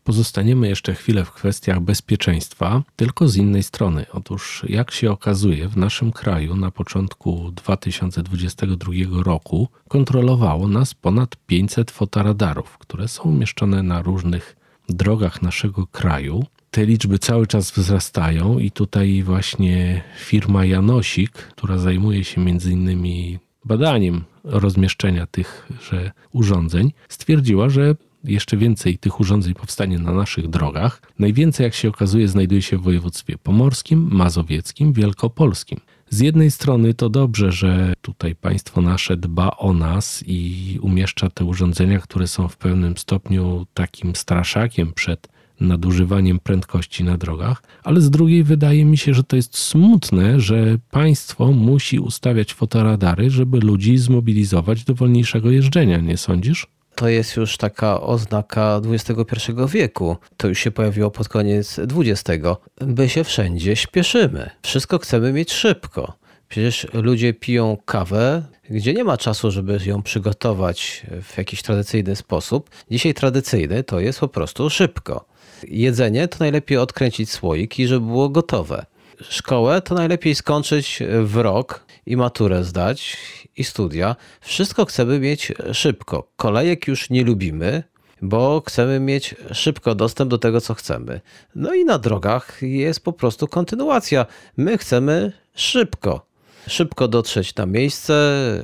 Pozostaniemy 0.04 0.68
jeszcze 0.68 0.96
chwilę 0.96 1.26
w 1.26 1.32
kwestiach 1.32 1.80
bezpieczeństwa, 1.80 2.84
tylko 2.96 3.28
z 3.28 3.36
innej 3.36 3.64
strony. 3.64 4.06
Otóż, 4.12 4.66
jak 4.70 4.92
się 4.92 5.12
okazuje, 5.12 5.68
w 5.68 5.78
naszym 5.78 6.12
kraju 6.12 6.56
na 6.56 6.72
początku 6.72 7.52
2022 7.52 8.94
roku 9.24 9.68
kontrolowało 9.88 10.68
nas 10.68 10.94
ponad 10.94 11.36
500 11.48 11.92
fotoradarów, 11.92 12.78
które 12.78 13.08
są 13.08 13.24
umieszczone 13.24 13.84
na 13.84 14.02
różnych 14.02 14.56
drogach 14.90 15.42
naszego 15.42 15.88
kraju 15.88 16.44
te 16.78 16.86
liczby 16.86 17.20
cały 17.20 17.48
czas 17.48 17.72
wzrastają 17.72 18.60
i 18.60 18.72
tutaj 18.72 19.24
właśnie 19.24 20.02
firma 20.20 20.66
Janosik, 20.66 21.32
która 21.32 21.78
zajmuje 21.78 22.24
się 22.24 22.42
między 22.42 22.72
innymi 22.72 23.40
badaniem 23.66 24.24
rozmieszczenia 24.44 25.28
tychże 25.28 26.12
urządzeń, 26.32 26.92
stwierdziła, 27.10 27.70
że 27.70 27.96
jeszcze 28.24 28.58
więcej 28.58 28.98
tych 28.98 29.20
urządzeń 29.20 29.54
powstanie 29.54 30.00
na 30.00 30.12
naszych 30.12 30.48
drogach. 30.48 31.02
Najwięcej, 31.20 31.64
jak 31.64 31.74
się 31.74 31.90
okazuje, 31.90 32.28
znajduje 32.28 32.62
się 32.62 32.78
w 32.78 32.82
województwie 32.82 33.38
pomorskim, 33.38 34.10
mazowieckim, 34.12 34.94
wielkopolskim. 34.94 35.80
Z 36.10 36.20
jednej 36.20 36.52
strony 36.52 36.94
to 36.94 37.10
dobrze, 37.10 37.52
że 37.52 37.94
tutaj 38.02 38.36
państwo 38.36 38.82
nasze 38.82 39.18
dba 39.18 39.52
o 39.58 39.74
nas 39.74 40.24
i 40.28 40.80
umieszcza 40.82 41.30
te 41.30 41.46
urządzenia, 41.46 42.00
które 42.00 42.28
są 42.28 42.48
w 42.48 42.58
pewnym 42.58 42.98
stopniu 42.98 43.66
takim 43.74 44.16
straszakiem 44.16 44.94
przed 44.94 45.37
nadużywaniem 45.60 46.40
prędkości 46.40 47.04
na 47.04 47.18
drogach, 47.18 47.64
ale 47.84 48.02
z 48.02 48.10
drugiej 48.10 48.44
wydaje 48.44 48.86
mi 48.86 48.98
się, 48.98 49.14
że 49.14 49.24
to 49.24 49.36
jest 49.36 49.58
smutne, 49.58 50.40
że 50.40 50.78
państwo 50.92 51.52
musi 51.52 52.00
ustawiać 52.00 52.54
fotoradary, 52.54 53.30
żeby 53.30 53.60
ludzi 53.60 53.98
zmobilizować 53.98 54.84
do 54.84 54.94
wolniejszego 54.94 55.52
jeżdżenia, 55.52 55.98
nie 55.98 56.18
sądzisz? 56.18 56.68
to 56.98 57.08
jest 57.08 57.36
już 57.36 57.58
taka 57.58 58.02
oznaka 58.02 58.82
XXI 58.86 59.52
wieku. 59.68 60.18
To 60.38 60.48
już 60.48 60.60
się 60.60 60.72
pojawiło 60.72 61.12
pod 61.12 61.30
koniec 61.30 61.80
XX. 61.80 62.46
My 62.82 63.10
się 63.10 63.24
wszędzie 63.24 63.76
śpieszymy. 63.76 64.50
Wszystko 64.64 65.00
chcemy 65.00 65.34
mieć 65.34 65.54
szybko. 65.54 66.18
Przecież 66.50 66.88
ludzie 66.94 67.34
piją 67.34 67.78
kawę, 67.86 68.44
gdzie 68.70 68.94
nie 68.94 69.04
ma 69.04 69.18
czasu, 69.18 69.52
żeby 69.52 69.80
ją 69.86 70.02
przygotować 70.02 71.06
w 71.22 71.38
jakiś 71.38 71.62
tradycyjny 71.62 72.16
sposób. 72.16 72.70
Dzisiaj 72.92 73.14
tradycyjny 73.14 73.84
to 73.84 74.00
jest 74.00 74.20
po 74.20 74.28
prostu 74.28 74.70
szybko. 74.70 75.26
Jedzenie 75.68 76.28
to 76.28 76.38
najlepiej 76.40 76.78
odkręcić 76.78 77.32
słoik 77.32 77.80
i 77.80 77.88
żeby 77.88 78.06
było 78.06 78.30
gotowe. 78.30 78.86
Szkołę 79.22 79.82
to 79.82 79.96
najlepiej 79.96 80.36
skończyć 80.36 81.00
w 81.24 81.36
rok 81.36 81.86
i 82.06 82.18
maturę 82.18 82.64
zdać 82.64 83.18
i 83.58 83.64
studia. 83.64 84.16
Wszystko 84.42 84.86
chcemy 84.86 85.20
mieć 85.20 85.54
szybko. 85.74 86.32
Kolejek 86.36 86.88
już 86.88 87.10
nie 87.10 87.24
lubimy, 87.24 87.84
bo 88.22 88.64
chcemy 88.68 89.00
mieć 89.00 89.36
szybko 89.52 89.96
dostęp 89.96 90.32
do 90.32 90.38
tego, 90.38 90.62
co 90.62 90.74
chcemy. 90.74 91.22
No 91.56 91.74
i 91.74 91.86
na 91.86 92.00
drogach 92.00 92.60
jest 92.62 93.04
po 93.04 93.14
prostu 93.14 93.48
kontynuacja. 93.48 94.26
My 94.58 94.78
chcemy 94.78 95.32
szybko. 95.56 96.26
Szybko 96.68 97.08
dotrzeć 97.08 97.56
na 97.56 97.66
miejsce, 97.66 98.14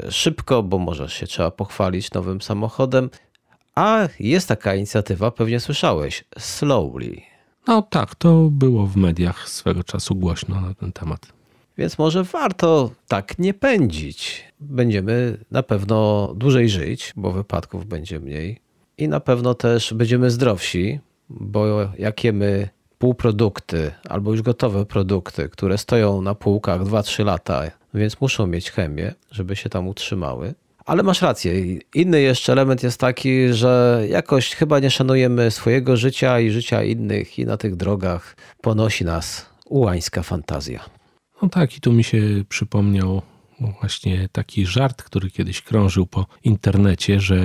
szybko, 0.10 0.64
bo 0.64 0.78
może 0.78 1.10
się 1.10 1.28
trzeba 1.28 1.52
pochwalić 1.52 2.12
nowym 2.12 2.42
samochodem. 2.42 3.10
A 3.76 4.08
jest 4.20 4.48
taka 4.48 4.76
inicjatywa, 4.76 5.32
pewnie 5.32 5.60
słyszałeś, 5.60 6.24
Slowly. 6.40 7.22
No 7.68 7.82
tak, 7.82 8.16
to 8.16 8.50
było 8.52 8.88
w 8.88 8.96
mediach 8.96 9.50
swego 9.50 9.84
czasu 9.84 10.16
głośno 10.16 10.62
na 10.62 10.74
ten 10.74 10.92
temat. 10.92 11.34
Więc 11.78 11.98
może 11.98 12.24
warto 12.24 12.92
tak 13.08 13.40
nie 13.40 13.54
pędzić. 13.54 14.44
Będziemy 14.60 15.38
na 15.52 15.64
pewno 15.64 16.30
dłużej 16.36 16.70
żyć, 16.70 17.14
bo 17.16 17.32
wypadków 17.32 17.86
będzie 17.86 18.20
mniej. 18.20 18.60
I 18.98 19.08
na 19.08 19.20
pewno 19.20 19.54
też 19.54 19.94
będziemy 19.94 20.32
zdrowsi, 20.32 21.00
bo 21.30 21.90
jak 21.98 22.24
jemy 22.24 22.70
półprodukty 22.98 23.92
albo 24.10 24.32
już 24.32 24.42
gotowe 24.42 24.86
produkty, 24.86 25.50
które 25.50 25.78
stoją 25.78 26.22
na 26.22 26.36
półkach 26.36 26.82
2-3 26.82 27.26
lata, 27.26 27.62
więc 27.94 28.22
muszą 28.22 28.48
mieć 28.48 28.72
chemię, 28.72 29.14
żeby 29.32 29.56
się 29.56 29.70
tam 29.70 29.88
utrzymały. 29.88 30.54
Ale 30.86 31.04
masz 31.04 31.22
rację. 31.22 31.54
Inny 31.94 32.22
jeszcze 32.22 32.52
element 32.52 32.84
jest 32.84 33.00
taki, 33.00 33.54
że 33.54 34.04
jakoś 34.10 34.56
chyba 34.56 34.80
nie 34.80 34.92
szanujemy 34.92 35.52
swojego 35.52 35.98
życia 35.98 36.40
i 36.40 36.52
życia 36.52 36.84
innych, 36.84 37.40
i 37.40 37.46
na 37.46 37.58
tych 37.58 37.76
drogach 37.76 38.36
ponosi 38.62 39.06
nas 39.06 39.46
ułańska 39.66 40.24
fantazja. 40.24 40.86
No 41.42 41.50
tak, 41.50 41.78
i 41.78 41.82
tu 41.82 41.94
mi 41.94 42.04
się 42.04 42.22
przypomniał 42.50 43.22
właśnie 43.80 44.30
taki 44.32 44.66
żart, 44.66 45.04
który 45.04 45.32
kiedyś 45.32 45.62
krążył 45.62 46.06
po 46.06 46.26
internecie, 46.44 47.20
że 47.20 47.38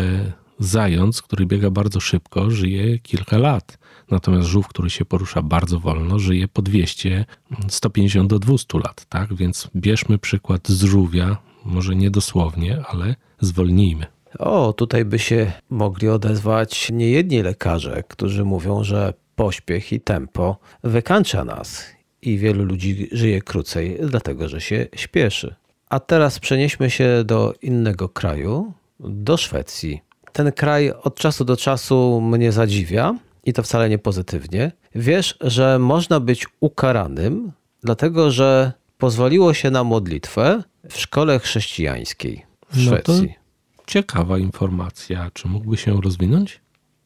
zając, 0.58 1.22
który 1.22 1.46
biega 1.46 1.70
bardzo 1.70 2.00
szybko, 2.00 2.50
żyje 2.50 2.98
kilka 2.98 3.38
lat. 3.38 3.78
Natomiast 4.10 4.48
żółw, 4.48 4.68
który 4.68 4.90
się 4.90 5.04
porusza 5.04 5.42
bardzo 5.42 5.80
wolno, 5.80 6.18
żyje 6.18 6.48
po 6.48 6.62
200, 6.62 7.24
150 7.68 8.30
do 8.30 8.38
200 8.38 8.78
lat. 8.78 9.06
Tak? 9.08 9.34
Więc 9.34 9.68
bierzmy 9.76 10.18
przykład 10.18 10.68
z 10.68 10.82
żółwia, 10.82 11.36
może 11.64 11.96
nie 11.96 12.10
dosłownie, 12.10 12.82
ale 12.88 13.14
zwolnijmy. 13.40 14.06
O, 14.38 14.72
tutaj 14.72 15.04
by 15.04 15.18
się 15.18 15.52
mogli 15.70 16.08
odezwać 16.08 16.90
niejedni 16.92 17.42
lekarze, 17.42 18.02
którzy 18.08 18.44
mówią, 18.44 18.84
że 18.84 19.14
pośpiech 19.36 19.92
i 19.92 20.00
tempo 20.00 20.58
wykańcza 20.84 21.44
nas 21.44 21.84
i 22.22 22.38
wielu 22.38 22.64
ludzi 22.64 23.08
żyje 23.12 23.42
krócej, 23.42 23.98
dlatego 24.02 24.48
że 24.48 24.60
się 24.60 24.86
śpieszy. 24.94 25.54
A 25.88 26.00
teraz 26.00 26.38
przenieśmy 26.38 26.90
się 26.90 27.22
do 27.24 27.54
innego 27.62 28.08
kraju, 28.08 28.72
do 29.00 29.36
Szwecji. 29.36 30.00
Ten 30.32 30.52
kraj 30.52 30.92
od 31.02 31.16
czasu 31.16 31.44
do 31.44 31.56
czasu 31.56 32.20
mnie 32.20 32.52
zadziwia 32.52 33.14
i 33.44 33.52
to 33.52 33.62
wcale 33.62 33.88
nie 33.88 33.98
pozytywnie. 33.98 34.72
Wiesz, 34.94 35.36
że 35.40 35.78
można 35.78 36.20
być 36.20 36.46
ukaranym, 36.60 37.52
dlatego 37.82 38.30
że 38.30 38.72
pozwoliło 38.98 39.54
się 39.54 39.70
na 39.70 39.84
modlitwę 39.84 40.62
w 40.90 40.98
szkole 40.98 41.38
chrześcijańskiej 41.38 42.46
w 42.72 42.80
Szwecji. 42.80 43.34
No 43.78 43.84
ciekawa 43.86 44.38
informacja. 44.38 45.30
Czy 45.34 45.48
mógłby 45.48 45.76
się 45.76 46.00
rozwinąć? 46.00 46.60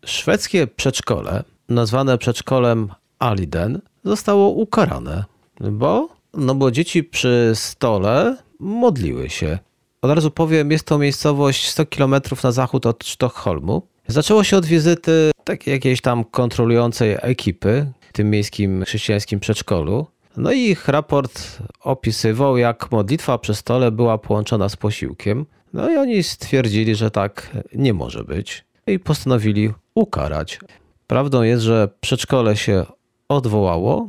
Szwedzkie 0.04 0.66
przedszkole, 0.66 1.44
nazwane 1.68 2.18
przedszkolem 2.18 2.88
Aliden, 3.18 3.80
zostało 4.04 4.48
ukarane, 4.48 5.24
bo, 5.60 6.08
no 6.34 6.54
bo 6.54 6.70
dzieci 6.70 7.04
przy 7.04 7.52
stole 7.54 8.36
modliły 8.58 9.30
się. 9.30 9.58
Od 10.02 10.10
razu 10.10 10.30
powiem, 10.30 10.70
jest 10.70 10.84
to 10.84 10.98
miejscowość 10.98 11.68
100 11.68 11.86
km 11.86 12.14
na 12.44 12.52
zachód 12.52 12.86
od 12.86 13.04
Sztokholmu. 13.04 13.82
Zaczęło 14.06 14.44
się 14.44 14.56
od 14.56 14.66
wizyty 14.66 15.30
takiej 15.44 15.72
jakiejś 15.72 16.00
tam 16.00 16.24
kontrolującej 16.24 17.16
ekipy 17.20 17.92
w 18.00 18.12
tym 18.12 18.30
miejskim 18.30 18.84
chrześcijańskim 18.84 19.40
przedszkolu. 19.40 20.06
No 20.36 20.52
i 20.52 20.58
ich 20.58 20.88
raport 20.88 21.58
opisywał, 21.80 22.56
jak 22.56 22.90
modlitwa 22.90 23.38
przy 23.38 23.54
stole 23.54 23.90
była 23.90 24.18
połączona 24.18 24.68
z 24.68 24.76
posiłkiem. 24.76 25.46
No 25.72 25.90
i 25.90 25.96
oni 25.96 26.22
stwierdzili, 26.22 26.94
że 26.94 27.10
tak 27.10 27.50
nie 27.74 27.94
może 27.94 28.24
być 28.24 28.64
i 28.86 28.98
postanowili 28.98 29.70
ukarać. 29.94 30.60
Prawdą 31.06 31.42
jest, 31.42 31.62
że 31.62 31.88
przedszkole 32.00 32.56
się 32.56 32.86
odwołało 33.28 34.08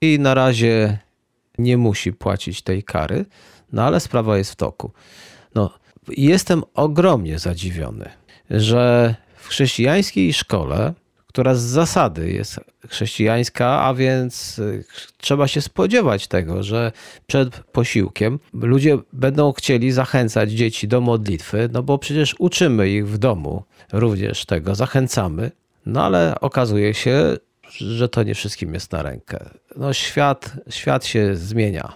i 0.00 0.18
na 0.18 0.34
razie 0.34 0.98
nie 1.58 1.76
musi 1.76 2.12
płacić 2.12 2.62
tej 2.62 2.82
kary, 2.82 3.24
no 3.72 3.82
ale 3.82 4.00
sprawa 4.00 4.38
jest 4.38 4.52
w 4.52 4.56
toku. 4.56 4.92
No, 5.54 5.70
jestem 6.08 6.62
ogromnie 6.74 7.38
zadziwiony, 7.38 8.10
że 8.50 9.14
w 9.36 9.48
chrześcijańskiej 9.48 10.32
szkole, 10.32 10.94
która 11.34 11.54
z 11.54 11.62
zasady 11.62 12.32
jest 12.32 12.60
chrześcijańska, 12.88 13.80
a 13.80 13.94
więc 13.94 14.58
y, 14.58 14.84
trzeba 15.16 15.48
się 15.48 15.60
spodziewać 15.60 16.26
tego, 16.26 16.62
że 16.62 16.92
przed 17.26 17.56
posiłkiem 17.56 18.38
ludzie 18.52 18.98
będą 19.12 19.52
chcieli 19.52 19.92
zachęcać 19.92 20.50
dzieci 20.50 20.88
do 20.88 21.00
modlitwy, 21.00 21.68
no 21.72 21.82
bo 21.82 21.98
przecież 21.98 22.34
uczymy 22.38 22.90
ich 22.90 23.08
w 23.08 23.18
domu 23.18 23.64
również 23.92 24.46
tego, 24.46 24.74
zachęcamy. 24.74 25.50
No 25.86 26.04
ale 26.04 26.40
okazuje 26.40 26.94
się, 26.94 27.36
że 27.70 28.08
to 28.08 28.22
nie 28.22 28.34
wszystkim 28.34 28.74
jest 28.74 28.92
na 28.92 29.02
rękę. 29.02 29.50
No 29.76 29.92
świat, 29.92 30.52
świat 30.70 31.06
się 31.06 31.36
zmienia. 31.36 31.92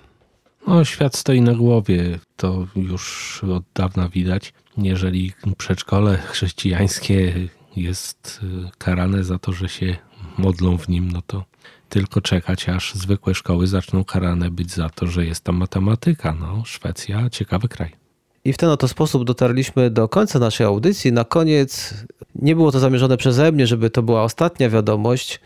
No, 0.66 0.84
świat 0.84 1.16
stoi 1.16 1.40
na 1.40 1.54
głowie, 1.54 2.18
to 2.36 2.66
już 2.76 3.40
od 3.44 3.62
dawna 3.74 4.08
widać. 4.08 4.52
Jeżeli 4.78 5.32
przedszkole 5.56 6.16
chrześcijańskie 6.16 7.48
jest 7.76 8.40
y, 8.42 8.70
karane 8.78 9.24
za 9.24 9.38
to, 9.38 9.52
że 9.52 9.68
się 9.68 9.96
modlą 10.38 10.78
w 10.78 10.88
nim, 10.88 11.12
no 11.12 11.22
to 11.26 11.44
tylko 11.88 12.20
czekać, 12.20 12.68
aż 12.68 12.94
zwykłe 12.94 13.34
szkoły 13.34 13.66
zaczną 13.66 14.04
karane 14.04 14.50
być 14.50 14.70
za 14.70 14.88
to, 14.88 15.06
że 15.06 15.26
jest 15.26 15.44
tam 15.44 15.56
matematyka. 15.56 16.36
No, 16.40 16.62
Szwecja, 16.64 17.30
ciekawy 17.30 17.68
kraj. 17.68 17.92
I 18.44 18.52
w 18.52 18.56
ten 18.58 18.68
oto 18.68 18.88
sposób 18.88 19.24
dotarliśmy 19.24 19.90
do 19.90 20.08
końca 20.08 20.38
naszej 20.38 20.66
audycji. 20.66 21.12
Na 21.12 21.24
koniec 21.24 21.94
nie 22.34 22.56
było 22.56 22.72
to 22.72 22.78
zamierzone 22.78 23.16
przeze 23.16 23.52
mnie, 23.52 23.66
żeby 23.66 23.90
to 23.90 24.02
była 24.02 24.22
ostatnia 24.22 24.70
wiadomość, 24.70 25.40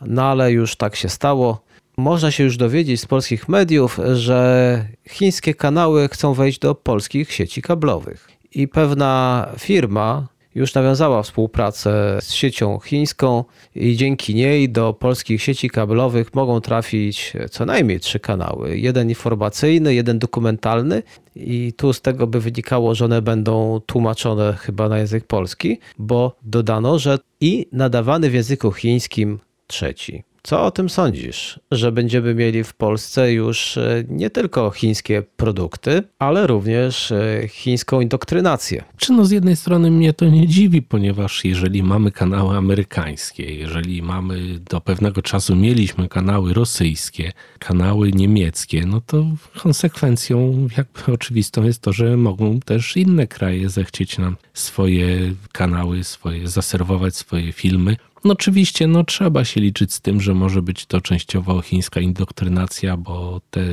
no 0.00 0.24
ale 0.24 0.52
już 0.52 0.76
tak 0.76 0.96
się 0.96 1.08
stało. 1.08 1.64
Można 1.96 2.30
się 2.30 2.44
już 2.44 2.56
dowiedzieć 2.56 3.00
z 3.00 3.06
polskich 3.06 3.48
mediów, 3.48 4.00
że 4.14 4.86
chińskie 5.08 5.54
kanały 5.54 6.08
chcą 6.08 6.34
wejść 6.34 6.58
do 6.58 6.74
polskich 6.74 7.32
sieci 7.32 7.62
kablowych. 7.62 8.28
I 8.52 8.68
pewna 8.68 9.46
firma 9.58 10.26
już 10.54 10.74
nawiązała 10.74 11.22
współpracę 11.22 12.18
z 12.20 12.32
siecią 12.32 12.78
chińską 12.78 13.44
i 13.74 13.96
dzięki 13.96 14.34
niej 14.34 14.70
do 14.70 14.92
polskich 14.92 15.42
sieci 15.42 15.70
kablowych 15.70 16.34
mogą 16.34 16.60
trafić 16.60 17.32
co 17.50 17.66
najmniej 17.66 18.00
trzy 18.00 18.20
kanały. 18.20 18.78
Jeden 18.78 19.08
informacyjny, 19.08 19.94
jeden 19.94 20.18
dokumentalny 20.18 21.02
i 21.36 21.72
tu 21.76 21.92
z 21.92 22.00
tego 22.00 22.26
by 22.26 22.40
wynikało, 22.40 22.94
że 22.94 23.04
one 23.04 23.22
będą 23.22 23.80
tłumaczone 23.86 24.52
chyba 24.52 24.88
na 24.88 24.98
język 24.98 25.26
polski, 25.26 25.78
bo 25.98 26.36
dodano, 26.42 26.98
że 26.98 27.18
i 27.40 27.66
nadawany 27.72 28.30
w 28.30 28.34
języku 28.34 28.72
chińskim 28.72 29.38
trzeci. 29.66 30.33
Co 30.46 30.64
o 30.64 30.70
tym 30.70 30.88
sądzisz? 30.88 31.60
Że 31.70 31.92
będziemy 31.92 32.34
mieli 32.34 32.64
w 32.64 32.74
Polsce 32.74 33.32
już 33.32 33.76
e, 33.76 34.04
nie 34.08 34.30
tylko 34.30 34.70
chińskie 34.70 35.22
produkty, 35.36 36.02
ale 36.18 36.46
również 36.46 37.12
e, 37.12 37.48
chińską 37.48 38.00
indoktrynację. 38.00 38.84
Czy 38.96 39.12
no 39.12 39.24
z 39.24 39.30
jednej 39.30 39.56
strony 39.56 39.90
mnie 39.90 40.12
to 40.12 40.24
nie 40.24 40.48
dziwi, 40.48 40.82
ponieważ 40.82 41.44
jeżeli 41.44 41.82
mamy 41.82 42.10
kanały 42.10 42.56
amerykańskie, 42.56 43.54
jeżeli 43.54 44.02
mamy 44.02 44.58
do 44.70 44.80
pewnego 44.80 45.22
czasu 45.22 45.56
mieliśmy 45.56 46.08
kanały 46.08 46.54
rosyjskie, 46.54 47.32
kanały 47.58 48.12
niemieckie, 48.12 48.86
no 48.86 49.00
to 49.00 49.26
konsekwencją 49.62 50.68
jakby 50.76 51.12
oczywistą 51.14 51.62
jest 51.62 51.82
to, 51.82 51.92
że 51.92 52.16
mogą 52.16 52.60
też 52.60 52.96
inne 52.96 53.26
kraje 53.26 53.68
zechcieć 53.68 54.18
nam 54.18 54.36
swoje 54.54 55.34
kanały, 55.52 56.04
swoje 56.04 56.48
zaserwować 56.48 57.16
swoje 57.16 57.52
filmy. 57.52 57.96
No 58.24 58.32
oczywiście, 58.32 58.86
no 58.86 59.04
trzeba 59.04 59.44
się 59.44 59.60
liczyć 59.60 59.92
z 59.92 60.00
tym, 60.00 60.20
że 60.20 60.34
może 60.34 60.62
być 60.62 60.86
to 60.86 61.00
częściowo 61.00 61.62
chińska 61.62 62.00
indoktrynacja, 62.00 62.96
bo 62.96 63.40
te 63.50 63.64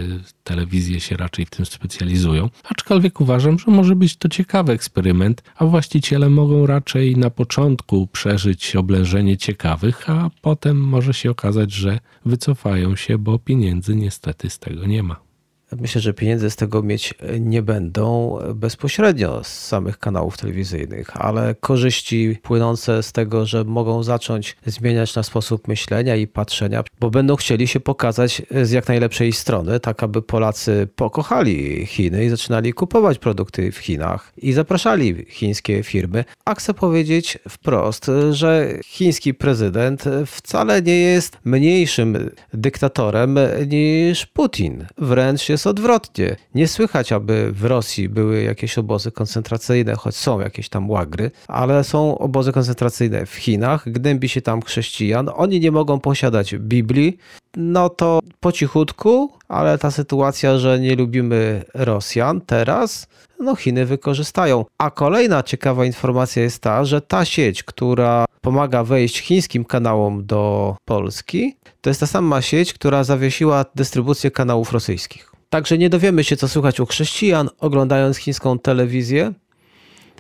telewizje 0.44 1.00
się 1.00 1.18
raczej 1.18 1.46
w 1.46 1.50
tym 1.50 1.66
specjalizują. 1.66 2.50
Aczkolwiek 2.64 3.22
uważam, 3.22 3.60
że 3.60 3.72
może 3.72 3.96
być 3.96 4.18
to 4.18 4.30
ciekawy 4.30 4.74
eksperyment, 4.74 5.44
a 5.56 5.66
właściciele 5.66 6.30
mogą 6.30 6.66
raczej 6.66 7.18
na 7.18 7.30
początku 7.30 8.08
przeżyć 8.08 8.76
oblężenie 8.76 9.38
ciekawych, 9.38 10.10
a 10.10 10.30
potem 10.42 10.78
może 10.82 11.14
się 11.14 11.32
okazać, 11.32 11.72
że 11.72 12.00
wycofają 12.26 12.96
się, 12.96 13.18
bo 13.18 13.40
pieniędzy 13.40 13.96
niestety 13.96 14.50
z 14.50 14.60
tego 14.60 14.86
nie 14.86 15.04
ma. 15.04 15.31
Myślę, 15.80 16.02
że 16.02 16.14
pieniędzy 16.14 16.50
z 16.50 16.56
tego 16.56 16.84
mieć 16.84 17.14
nie 17.40 17.62
będą 17.62 18.38
bezpośrednio 18.56 19.44
z 19.44 19.48
samych 19.48 20.00
kanałów 20.00 20.38
telewizyjnych, 20.38 21.22
ale 21.22 21.56
korzyści 21.56 22.38
płynące 22.44 23.04
z 23.04 23.12
tego, 23.12 23.46
że 23.46 23.64
mogą 23.64 24.04
zacząć 24.04 24.58
zmieniać 24.66 25.16
na 25.16 25.24
sposób 25.24 25.68
myślenia 25.68 26.16
i 26.16 26.28
patrzenia, 26.28 26.84
bo 27.00 27.10
będą 27.10 27.36
chcieli 27.36 27.68
się 27.68 27.80
pokazać 27.80 28.42
z 28.64 28.72
jak 28.72 28.88
najlepszej 28.88 29.34
strony, 29.34 29.80
tak 29.80 30.04
aby 30.04 30.22
Polacy 30.22 30.88
pokochali 30.96 31.86
Chiny 31.86 32.26
i 32.26 32.30
zaczynali 32.30 32.74
kupować 32.74 33.18
produkty 33.18 33.72
w 33.72 33.78
Chinach 33.78 34.34
i 34.38 34.54
zapraszali 34.54 35.26
chińskie 35.30 35.84
firmy. 35.84 36.26
A 36.46 36.56
chcę 36.56 36.74
powiedzieć 36.74 37.38
wprost, 37.50 38.12
że 38.32 38.74
chiński 38.86 39.34
prezydent 39.34 40.04
wcale 40.26 40.82
nie 40.82 41.00
jest 41.00 41.38
mniejszym 41.46 42.30
dyktatorem 42.54 43.40
niż 43.68 44.26
Putin. 44.26 44.86
Wręcz 44.98 45.50
jest 45.50 45.61
jest 45.62 45.68
odwrotnie. 45.68 46.36
Nie 46.56 46.68
słychać, 46.68 47.12
aby 47.12 47.52
w 47.52 47.66
Rosji 47.66 48.10
były 48.10 48.44
jakieś 48.44 48.78
obozy 48.78 49.12
koncentracyjne, 49.12 49.96
choć 49.96 50.16
są 50.16 50.40
jakieś 50.40 50.70
tam 50.70 50.90
łagry, 50.90 51.32
ale 51.48 51.84
są 51.84 52.18
obozy 52.18 52.52
koncentracyjne 52.52 53.26
w 53.26 53.36
Chinach, 53.36 53.92
gnębi 53.92 54.30
się 54.30 54.42
tam 54.42 54.62
chrześcijan, 54.62 55.30
oni 55.36 55.60
nie 55.60 55.72
mogą 55.72 56.00
posiadać 56.00 56.56
Biblii, 56.56 57.18
no 57.58 57.90
to 57.90 58.20
po 58.40 58.52
cichutku, 58.52 59.32
ale 59.48 59.78
ta 59.78 59.92
sytuacja, 59.92 60.58
że 60.58 60.80
nie 60.80 60.96
lubimy 60.96 61.64
Rosjan 61.74 62.42
teraz, 62.42 63.08
no 63.40 63.56
Chiny 63.56 63.86
wykorzystają. 63.86 64.66
A 64.78 64.92
kolejna 64.92 65.44
ciekawa 65.44 65.86
informacja 65.86 66.44
jest 66.44 66.60
ta, 66.60 66.86
że 66.86 67.02
ta 67.02 67.26
sieć, 67.26 67.64
która 67.64 68.26
pomaga 68.42 68.84
wejść 68.84 69.20
chińskim 69.20 69.66
kanałom 69.66 70.26
do 70.26 70.76
Polski, 70.86 71.56
to 71.82 71.90
jest 71.90 72.00
ta 72.00 72.08
sama 72.08 72.42
sieć, 72.42 72.74
która 72.74 73.04
zawiesiła 73.04 73.66
dystrybucję 73.76 74.32
kanałów 74.32 74.72
rosyjskich. 74.72 75.31
Także 75.52 75.78
nie 75.78 75.90
dowiemy 75.90 76.24
się, 76.24 76.38
co 76.38 76.48
słychać 76.48 76.80
u 76.80 76.86
chrześcijan, 76.86 77.50
oglądając 77.60 78.18
chińską 78.18 78.60
telewizję. 78.60 79.34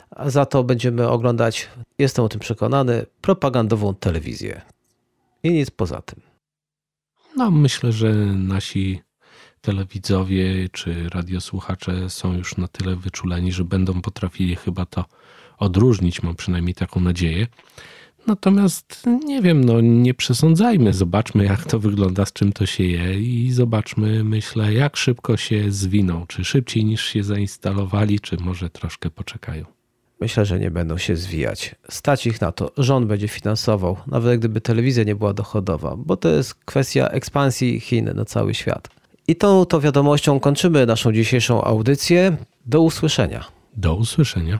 A 0.09 0.29
za 0.29 0.45
to 0.45 0.63
będziemy 0.63 1.09
oglądać, 1.09 1.69
jestem 1.99 2.25
o 2.25 2.29
tym 2.29 2.39
przekonany, 2.39 3.05
propagandową 3.21 3.95
telewizję. 3.95 4.61
I 5.43 5.51
nic 5.51 5.71
poza 5.71 6.01
tym. 6.01 6.21
No, 7.37 7.51
myślę, 7.51 7.91
że 7.91 8.13
nasi 8.35 9.01
telewidzowie 9.61 10.69
czy 10.69 11.09
radiosłuchacze 11.09 12.09
są 12.09 12.37
już 12.37 12.57
na 12.57 12.67
tyle 12.67 12.95
wyczuleni, 12.95 13.51
że 13.51 13.63
będą 13.63 14.01
potrafili 14.01 14.55
chyba 14.55 14.85
to 14.85 15.05
odróżnić. 15.57 16.23
Mam 16.23 16.35
przynajmniej 16.35 16.75
taką 16.75 16.99
nadzieję. 16.99 17.47
Natomiast 18.27 19.03
nie 19.25 19.41
wiem, 19.41 19.63
no 19.63 19.81
nie 19.81 20.13
przesądzajmy, 20.13 20.93
zobaczmy 20.93 21.45
jak 21.45 21.65
to 21.65 21.79
wygląda, 21.79 22.25
z 22.25 22.34
czym 22.34 22.53
to 22.53 22.65
się 22.65 22.84
je 22.84 23.19
i 23.19 23.51
zobaczmy, 23.51 24.23
myślę, 24.23 24.73
jak 24.73 24.97
szybko 24.97 25.38
się 25.38 25.71
zwiną, 25.71 26.25
czy 26.27 26.45
szybciej 26.45 26.86
niż 26.86 27.05
się 27.05 27.23
zainstalowali, 27.23 28.19
czy 28.19 28.38
może 28.38 28.69
troszkę 28.69 29.10
poczekają. 29.10 29.65
Myślę, 30.21 30.45
że 30.45 30.60
nie 30.60 30.71
będą 30.71 30.97
się 30.97 31.15
zwijać. 31.15 31.75
Stać 31.89 32.27
ich 32.27 32.41
na 32.41 32.51
to. 32.51 32.71
Rząd 32.77 33.07
będzie 33.07 33.27
finansował, 33.27 33.97
nawet 34.07 34.39
gdyby 34.39 34.62
telewizja 34.62 35.03
nie 35.03 35.15
była 35.15 35.34
dochodowa, 35.34 35.95
bo 35.97 36.17
to 36.17 36.29
jest 36.29 36.55
kwestia 36.55 37.07
ekspansji 37.07 37.79
Chin 37.79 38.12
na 38.15 38.25
cały 38.25 38.53
świat. 38.53 38.89
I 39.27 39.36
tą 39.36 39.65
to 39.65 39.81
wiadomością 39.81 40.39
kończymy 40.39 40.86
naszą 40.86 41.12
dzisiejszą 41.12 41.63
audycję. 41.63 42.38
Do 42.65 42.81
usłyszenia. 42.81 43.45
Do 43.77 43.95
usłyszenia. 43.95 44.60